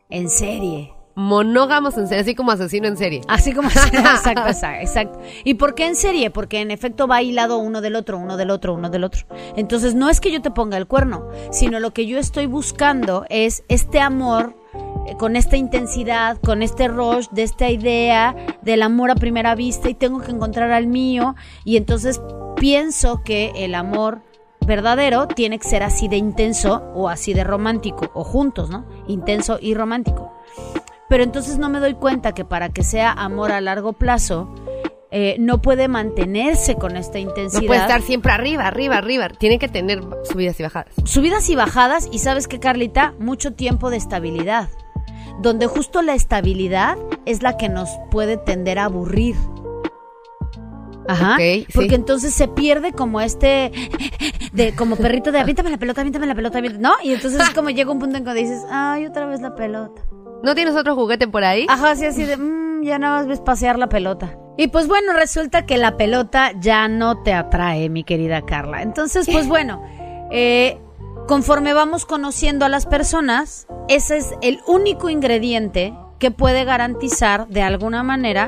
en 0.09 0.29
serie. 0.29 0.96
Monógamos 1.17 1.97
en 1.97 2.07
serie, 2.07 2.21
así 2.21 2.35
como 2.35 2.51
asesino 2.51 2.87
en 2.87 2.95
serie. 2.95 3.21
Así 3.27 3.51
como 3.51 3.69
exacto, 3.69 3.97
exacto, 3.97 4.79
exacto. 4.79 5.19
¿Y 5.43 5.55
por 5.55 5.73
qué 5.73 5.87
en 5.87 5.95
serie? 5.95 6.29
Porque 6.29 6.61
en 6.61 6.69
efecto 6.69 7.07
va 7.07 7.23
hilado 7.23 7.57
uno 7.57 7.81
del 7.81 7.95
otro, 7.95 8.19
uno 8.19 8.37
del 8.37 8.51
otro, 8.51 8.75
uno 8.75 8.91
del 8.91 9.03
otro. 9.03 9.25
Entonces 9.55 9.95
no 9.95 10.11
es 10.11 10.21
que 10.21 10.31
yo 10.31 10.43
te 10.43 10.51
ponga 10.51 10.77
el 10.77 10.85
cuerno, 10.85 11.27
sino 11.51 11.79
lo 11.79 11.91
que 11.91 12.05
yo 12.05 12.19
estoy 12.19 12.45
buscando 12.45 13.25
es 13.29 13.63
este 13.67 13.99
amor 13.99 14.55
eh, 15.07 15.15
con 15.17 15.35
esta 15.35 15.57
intensidad, 15.57 16.37
con 16.37 16.61
este 16.61 16.87
rush 16.87 17.29
de 17.31 17.41
esta 17.41 17.71
idea 17.71 18.35
del 18.61 18.83
amor 18.83 19.09
a 19.09 19.15
primera 19.15 19.55
vista 19.55 19.89
y 19.89 19.95
tengo 19.95 20.21
que 20.21 20.29
encontrar 20.29 20.69
al 20.69 20.85
mío 20.85 21.35
y 21.63 21.77
entonces 21.77 22.21
pienso 22.57 23.23
que 23.23 23.53
el 23.55 23.73
amor 23.73 24.21
verdadero 24.67 25.27
tiene 25.27 25.57
que 25.57 25.67
ser 25.67 25.81
así 25.81 26.07
de 26.09 26.17
intenso 26.17 26.83
o 26.93 27.09
así 27.09 27.33
de 27.33 27.43
romántico 27.43 28.11
o 28.13 28.23
juntos, 28.23 28.69
¿no? 28.69 28.85
Intenso 29.07 29.57
y 29.59 29.73
romántico. 29.73 30.37
Pero 31.09 31.23
entonces 31.23 31.57
no 31.57 31.69
me 31.69 31.79
doy 31.79 31.93
cuenta 31.93 32.33
que 32.33 32.45
para 32.45 32.69
que 32.69 32.83
sea 32.83 33.11
amor 33.11 33.51
a 33.51 33.61
largo 33.61 33.93
plazo, 33.93 34.53
eh, 35.09 35.37
no 35.39 35.61
puede 35.61 35.87
mantenerse 35.87 36.75
con 36.75 36.97
esta 36.97 37.17
intensidad. 37.17 37.61
No 37.61 37.67
puede 37.67 37.79
estar 37.79 38.01
siempre 38.01 38.31
arriba, 38.31 38.67
arriba, 38.67 38.97
arriba. 38.97 39.29
Tiene 39.29 39.57
que 39.57 39.69
tener 39.69 40.01
subidas 40.23 40.59
y 40.59 40.63
bajadas. 40.63 40.93
Subidas 41.05 41.49
y 41.49 41.55
bajadas, 41.55 42.09
y 42.11 42.19
sabes 42.19 42.47
que, 42.47 42.59
Carlita, 42.59 43.13
mucho 43.19 43.53
tiempo 43.53 43.89
de 43.89 43.97
estabilidad. 43.97 44.69
Donde 45.41 45.67
justo 45.67 46.01
la 46.01 46.13
estabilidad 46.13 46.97
es 47.25 47.41
la 47.41 47.57
que 47.57 47.69
nos 47.69 47.89
puede 48.11 48.37
tender 48.37 48.79
a 48.79 48.85
aburrir. 48.85 49.35
Ajá. 51.07 51.37
Sí. 51.37 51.65
Porque 51.73 51.95
entonces 51.95 52.33
se 52.33 52.49
pierde 52.49 52.91
como 52.91 53.21
este 53.21 53.71
de 54.51 54.75
como 54.75 54.97
perrito 54.97 55.31
de 55.31 55.39
aviéntame 55.39 55.69
la 55.69 55.77
pelota, 55.77 56.01
aviéntame 56.01 56.27
la 56.27 56.35
pelota, 56.35 56.57
aviéntame", 56.57 56.83
¿no? 56.83 56.95
Y 57.01 57.13
entonces 57.13 57.39
es 57.39 57.49
como 57.51 57.69
llega 57.69 57.91
un 57.91 57.99
punto 57.99 58.17
en 58.17 58.25
que 58.25 58.33
dices, 58.33 58.63
ay, 58.69 59.05
otra 59.05 59.25
vez 59.25 59.39
la 59.39 59.55
pelota. 59.55 60.01
¿No 60.43 60.55
tienes 60.55 60.75
otro 60.75 60.95
juguete 60.95 61.27
por 61.27 61.43
ahí? 61.43 61.65
Ajá, 61.69 61.95
sí, 61.95 62.05
así 62.05 62.23
de, 62.23 62.37
"Mm, 62.37 62.83
ya 62.83 62.99
nada 62.99 63.17
más 63.17 63.27
ves 63.27 63.41
pasear 63.41 63.77
la 63.79 63.89
pelota. 63.89 64.37
Y 64.57 64.67
pues 64.69 64.87
bueno, 64.87 65.13
resulta 65.13 65.65
que 65.65 65.77
la 65.77 65.97
pelota 65.97 66.51
ya 66.59 66.87
no 66.87 67.21
te 67.21 67.33
atrae, 67.33 67.89
mi 67.89 68.03
querida 68.03 68.41
Carla. 68.43 68.81
Entonces, 68.81 69.27
pues 69.31 69.47
bueno, 69.47 69.83
eh, 70.31 70.79
conforme 71.27 71.73
vamos 71.73 72.05
conociendo 72.05 72.65
a 72.65 72.69
las 72.69 72.85
personas, 72.85 73.67
ese 73.87 74.17
es 74.17 74.33
el 74.41 74.59
único 74.67 75.09
ingrediente 75.09 75.93
que 76.19 76.31
puede 76.31 76.63
garantizar 76.65 77.47
de 77.47 77.61
alguna 77.61 78.01
manera 78.03 78.47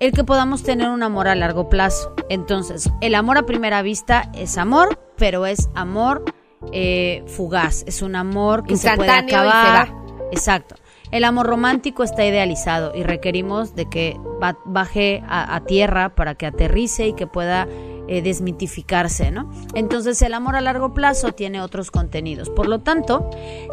el 0.00 0.10
que 0.12 0.24
podamos 0.24 0.64
tener 0.64 0.88
un 0.88 1.02
amor 1.04 1.28
a 1.28 1.34
largo 1.36 1.68
plazo. 1.68 2.14
Entonces, 2.28 2.90
el 3.00 3.14
amor 3.14 3.38
a 3.38 3.46
primera 3.46 3.82
vista 3.82 4.30
es 4.34 4.58
amor, 4.58 4.98
pero 5.16 5.46
es 5.46 5.68
amor 5.74 6.24
eh, 6.72 7.22
fugaz, 7.28 7.84
es 7.86 8.02
un 8.02 8.16
amor 8.16 8.64
que 8.64 8.76
se 8.76 8.88
puede 8.96 9.08
Instantáneo 9.08 9.28
y 9.28 9.30
se 9.30 9.56
acabar. 9.58 9.92
va. 9.92 10.28
Exacto. 10.32 10.74
El 11.14 11.22
amor 11.24 11.46
romántico 11.46 12.02
está 12.02 12.24
idealizado 12.26 12.92
y 12.94 13.04
requerimos 13.04 13.74
de 13.76 13.88
que 13.88 14.18
ba- 14.40 14.58
baje 14.64 15.22
a, 15.28 15.54
a 15.54 15.60
tierra 15.64 16.14
para 16.16 16.34
que 16.34 16.44
aterrice 16.46 17.06
y 17.06 17.12
que 17.14 17.26
pueda 17.28 17.68
eh, 18.08 18.20
desmitificarse, 18.20 19.30
¿no? 19.30 19.48
Entonces 19.74 20.20
el 20.22 20.34
amor 20.34 20.56
a 20.56 20.60
largo 20.60 20.92
plazo 20.92 21.30
tiene 21.32 21.62
otros 21.62 21.90
contenidos. 21.90 22.50
Por 22.50 22.66
lo 22.68 22.80
tanto, 22.80 23.30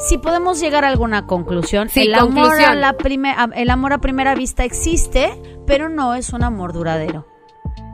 si 0.07 0.17
podemos 0.19 0.61
llegar 0.61 0.85
a 0.85 0.89
alguna 0.89 1.25
conclusión, 1.25 1.89
Sí, 1.89 2.01
el, 2.03 2.13
amor 2.13 2.59
a 2.61 2.75
la 2.75 2.93
prime- 2.95 3.35
el 3.55 3.69
amor 3.71 3.93
a 3.93 3.97
primera 3.97 4.35
vista 4.35 4.63
existe, 4.63 5.31
pero 5.65 5.89
no 5.89 6.13
es 6.13 6.33
un 6.33 6.43
amor 6.43 6.73
duradero. 6.73 7.25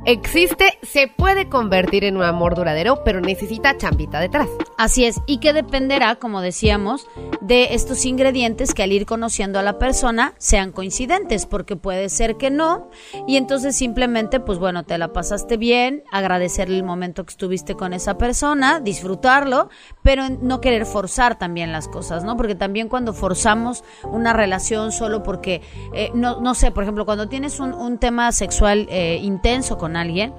Existe, 0.08 0.80
se 0.84 1.10
puede 1.10 1.50
convertir 1.50 2.06
en 2.06 2.16
un 2.16 2.24
amor 2.24 2.56
duradero, 2.56 3.04
pero 3.04 3.20
necesita 3.20 3.76
chambita 3.76 4.22
detrás. 4.22 4.48
Así 4.78 5.04
es, 5.04 5.20
y 5.26 5.40
que 5.40 5.52
dependerá, 5.52 6.16
como 6.16 6.40
decíamos, 6.40 7.06
de 7.42 7.74
estos 7.74 8.06
ingredientes 8.06 8.74
que 8.74 8.84
al 8.84 8.94
ir 8.94 9.06
conociendo 9.06 9.60
a 9.60 9.64
la 9.64 9.78
persona 9.80 10.34
sean 10.38 10.72
coincidentes, 10.72 11.46
porque 11.46 11.76
puede 11.76 12.08
ser 12.08 12.38
que 12.38 12.50
no, 12.50 12.90
y 13.28 13.36
entonces 13.36 13.76
simplemente, 13.76 14.40
pues 14.40 14.60
bueno, 14.60 14.84
te 14.84 14.98
la 14.98 15.12
pasaste 15.12 15.58
bien, 15.58 16.04
agradecerle 16.10 16.78
el 16.78 16.84
momento 16.86 17.26
que 17.26 17.32
estuviste 17.32 17.76
con 17.76 17.92
esa 17.92 18.18
persona, 18.18 18.80
disfrutarlo, 18.80 19.70
pero 20.04 20.30
no 20.30 20.62
querer 20.62 20.86
forzar 20.86 21.38
también 21.38 21.74
las 21.74 21.90
cosas, 21.90 22.24
¿no? 22.24 22.38
Porque 22.38 22.56
también 22.56 22.88
cuando 22.88 23.14
forzamos 23.14 23.84
una 24.06 24.32
relación 24.32 24.94
solo 24.94 25.22
porque, 25.22 25.62
eh, 25.94 26.12
no, 26.14 26.40
no 26.40 26.56
sé, 26.56 26.72
por 26.72 26.84
ejemplo, 26.84 27.04
cuando 27.04 27.28
tienes 27.28 27.60
un, 27.60 27.98
tema 27.98 28.32
sexual 28.32 28.88
eh, 28.92 29.20
intenso 29.24 29.80
con 29.80 29.97
alguien, 29.98 30.34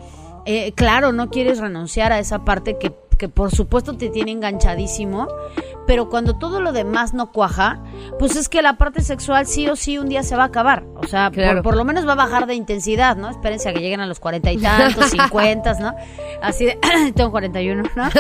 eh, 0.47 0.73
claro, 0.73 1.13
no 1.13 1.29
quieres 1.29 1.59
renunciar 1.59 2.13
a 2.13 2.19
esa 2.19 2.45
parte 2.45 2.79
que, 2.79 2.95
que 3.19 3.29
por 3.29 3.51
supuesto 3.51 3.97
te 3.97 4.09
tiene 4.09 4.31
enganchadísimo, 4.31 5.29
pero 5.89 6.11
cuando 6.11 6.37
todo 6.37 6.61
lo 6.61 6.73
demás 6.73 7.15
no 7.15 7.33
cuaja, 7.33 7.83
pues 8.19 8.37
es 8.37 8.51
que 8.51 8.61
la 8.61 8.77
parte 8.77 9.01
sexual 9.01 9.47
sí 9.47 9.69
o 9.69 9.75
sí 9.75 9.97
un 9.97 10.11
día 10.11 10.23
se 10.23 10.37
va 10.37 10.43
a 10.43 10.47
acabar. 10.47 10.85
O 10.97 11.07
sea, 11.07 11.31
por- 11.31 11.63
por, 11.63 11.77
lo 11.79 11.85
menos 11.87 12.07
va 12.07 12.13
a 12.13 12.17
bajar 12.17 12.47
de 12.47 12.55
intensidad, 12.55 13.17
¿no? 13.17 13.31
Espérense 13.31 13.71
a 13.71 13.73
que 13.73 13.81
lleguen 13.81 14.01
a 14.01 14.07
los 14.07 14.21
cuarenta 14.21 14.53
y 14.53 14.59
tantos, 14.59 15.07
cincuentas, 15.11 15.81
¿no? 15.81 15.95
Así 16.43 16.67
de, 16.67 16.79
tengo 17.15 17.31
41, 17.31 17.85
¿no? 17.97 18.11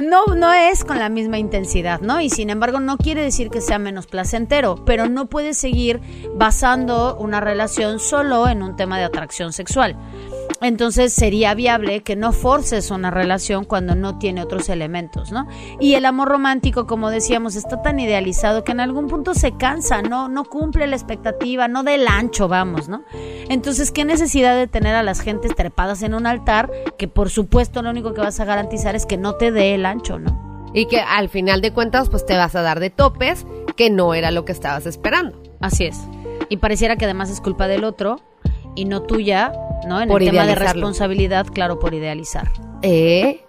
no, 0.26 0.34
no 0.34 0.52
es 0.52 0.84
con 0.84 0.98
la 0.98 1.08
misma 1.08 1.38
intensidad, 1.38 2.00
¿no? 2.00 2.20
Y 2.20 2.28
sin 2.28 2.50
embargo 2.50 2.80
no 2.80 2.96
quiere 2.96 3.22
decir 3.22 3.48
que 3.48 3.60
sea 3.60 3.78
menos 3.78 4.08
placentero, 4.08 4.84
pero 4.84 5.08
no 5.08 5.26
puedes 5.26 5.56
seguir 5.56 6.00
basando 6.34 7.16
una 7.20 7.40
relación 7.40 8.00
solo 8.00 8.48
en 8.48 8.64
un 8.64 8.74
tema 8.74 8.98
de 8.98 9.04
atracción 9.04 9.52
sexual. 9.52 9.96
Entonces 10.62 11.12
sería 11.12 11.54
viable 11.54 12.02
que 12.02 12.16
no 12.16 12.32
forces 12.32 12.90
una 12.90 13.10
relación 13.10 13.64
cuando 13.64 13.94
no 13.94 14.18
tiene 14.18 14.42
otros 14.42 14.68
elementos, 14.68 15.30
¿no? 15.30 15.46
Y 15.80 15.94
el 15.94 16.06
amor 16.06 16.28
romántico, 16.28 16.86
como 16.86 17.10
decíamos, 17.10 17.56
está 17.56 17.82
tan 17.82 18.00
idealizado 18.00 18.64
que 18.64 18.72
en 18.72 18.80
algún 18.80 19.06
punto 19.06 19.34
se 19.34 19.52
cansa, 19.52 20.00
no, 20.00 20.28
no 20.28 20.44
cumple 20.44 20.86
la 20.86 20.96
expectativa, 20.96 21.68
no 21.68 21.82
del 21.82 22.08
ancho, 22.08 22.48
vamos, 22.48 22.88
¿no? 22.88 23.04
Entonces, 23.48 23.92
¿qué 23.92 24.04
necesidad 24.04 24.56
de 24.56 24.66
tener 24.66 24.94
a 24.94 25.02
las 25.02 25.20
gentes 25.20 25.54
trepadas 25.54 26.02
en 26.02 26.14
un 26.14 26.26
altar 26.26 26.70
que 26.98 27.06
por 27.06 27.28
supuesto 27.28 27.82
lo 27.82 27.90
único 27.90 28.14
que 28.14 28.22
vas 28.22 28.40
a 28.40 28.44
garantizar 28.44 28.96
es 28.96 29.04
que 29.04 29.18
no 29.18 29.34
te 29.34 29.52
dé 29.52 29.74
el 29.74 29.84
ancho, 29.84 30.18
¿no? 30.18 30.70
Y 30.72 30.86
que 30.86 31.00
al 31.00 31.28
final 31.28 31.60
de 31.60 31.72
cuentas, 31.72 32.08
pues 32.08 32.26
te 32.26 32.36
vas 32.36 32.54
a 32.54 32.62
dar 32.62 32.80
de 32.80 32.90
topes 32.90 33.46
que 33.76 33.90
no 33.90 34.14
era 34.14 34.30
lo 34.30 34.44
que 34.44 34.52
estabas 34.52 34.86
esperando. 34.86 35.40
Así 35.60 35.84
es. 35.84 35.98
Y 36.48 36.58
pareciera 36.58 36.96
que 36.96 37.04
además 37.04 37.30
es 37.30 37.40
culpa 37.40 37.68
del 37.68 37.84
otro 37.84 38.20
y 38.76 38.84
no 38.84 39.02
tuya, 39.02 39.52
¿no? 39.88 40.00
En 40.00 40.08
Por 40.08 40.22
el 40.22 40.30
tema 40.30 40.46
de 40.46 40.54
responsabilidad, 40.54 41.46
claro, 41.46 41.80
por 41.80 41.94
idealizar. 41.94 42.48
¿Eh? 42.82 43.42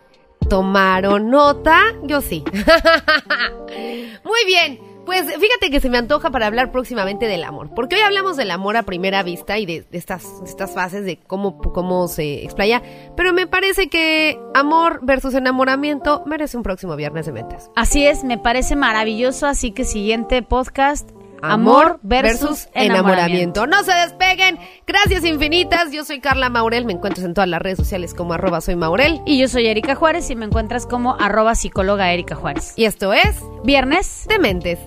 ¿Tomaron 0.49 1.29
nota? 1.29 1.81
Yo 2.03 2.21
sí. 2.21 2.43
Muy 4.23 4.45
bien. 4.45 4.79
Pues 5.05 5.23
fíjate 5.23 5.71
que 5.71 5.79
se 5.79 5.89
me 5.89 5.97
antoja 5.97 6.31
para 6.31 6.47
hablar 6.47 6.69
próximamente 6.69 7.27
del 7.27 7.45
amor. 7.45 7.69
Porque 7.73 7.95
hoy 7.95 8.01
hablamos 8.01 8.35
del 8.35 8.51
amor 8.51 8.75
a 8.75 8.83
primera 8.83 9.23
vista 9.23 9.57
y 9.57 9.65
de, 9.65 9.85
de 9.89 9.97
estas, 9.97 10.41
de 10.41 10.49
estas 10.49 10.73
fases 10.73 11.05
de 11.05 11.17
cómo, 11.17 11.59
cómo 11.59 12.09
se 12.09 12.43
explaya. 12.43 12.81
Pero 13.15 13.31
me 13.31 13.47
parece 13.47 13.87
que 13.87 14.37
amor 14.53 14.99
versus 15.03 15.33
enamoramiento 15.33 16.23
merece 16.25 16.57
un 16.57 16.63
próximo 16.63 16.97
viernes 16.97 17.25
de 17.25 17.31
mentes. 17.31 17.71
Así 17.77 18.05
es, 18.05 18.25
me 18.25 18.37
parece 18.37 18.75
maravilloso, 18.75 19.47
así 19.47 19.71
que 19.71 19.85
siguiente 19.85 20.41
podcast, 20.41 21.09
amor 21.41 21.99
versus, 22.03 22.69
enamoramiento. 22.73 23.67
No 23.67 23.83
se 23.83 23.93
despeguen. 23.93 24.59
Gracias 24.85 25.23
infinitas. 25.25 25.91
Yo 25.91 26.03
soy 26.03 26.19
Carla 26.19 26.49
Maurel. 26.49 26.85
Me 26.85 26.93
encuentras 26.93 27.25
en 27.25 27.33
todas 27.33 27.49
las 27.49 27.61
redes 27.61 27.77
sociales 27.77 28.13
como 28.13 28.33
arroba 28.33 28.61
soy 28.61 28.75
Maurel. 28.75 29.21
Y 29.25 29.39
yo 29.39 29.47
soy 29.47 29.67
Erika 29.67 29.95
Juárez 29.95 30.29
y 30.29 30.35
me 30.35 30.45
encuentras 30.45 30.85
como 30.85 31.15
arroba 31.19 31.55
psicóloga 31.55 32.11
Erika 32.11 32.35
Juárez. 32.35 32.73
Y 32.75 32.85
esto 32.85 33.13
es 33.13 33.35
Viernes 33.63 34.25
Dementes. 34.27 34.79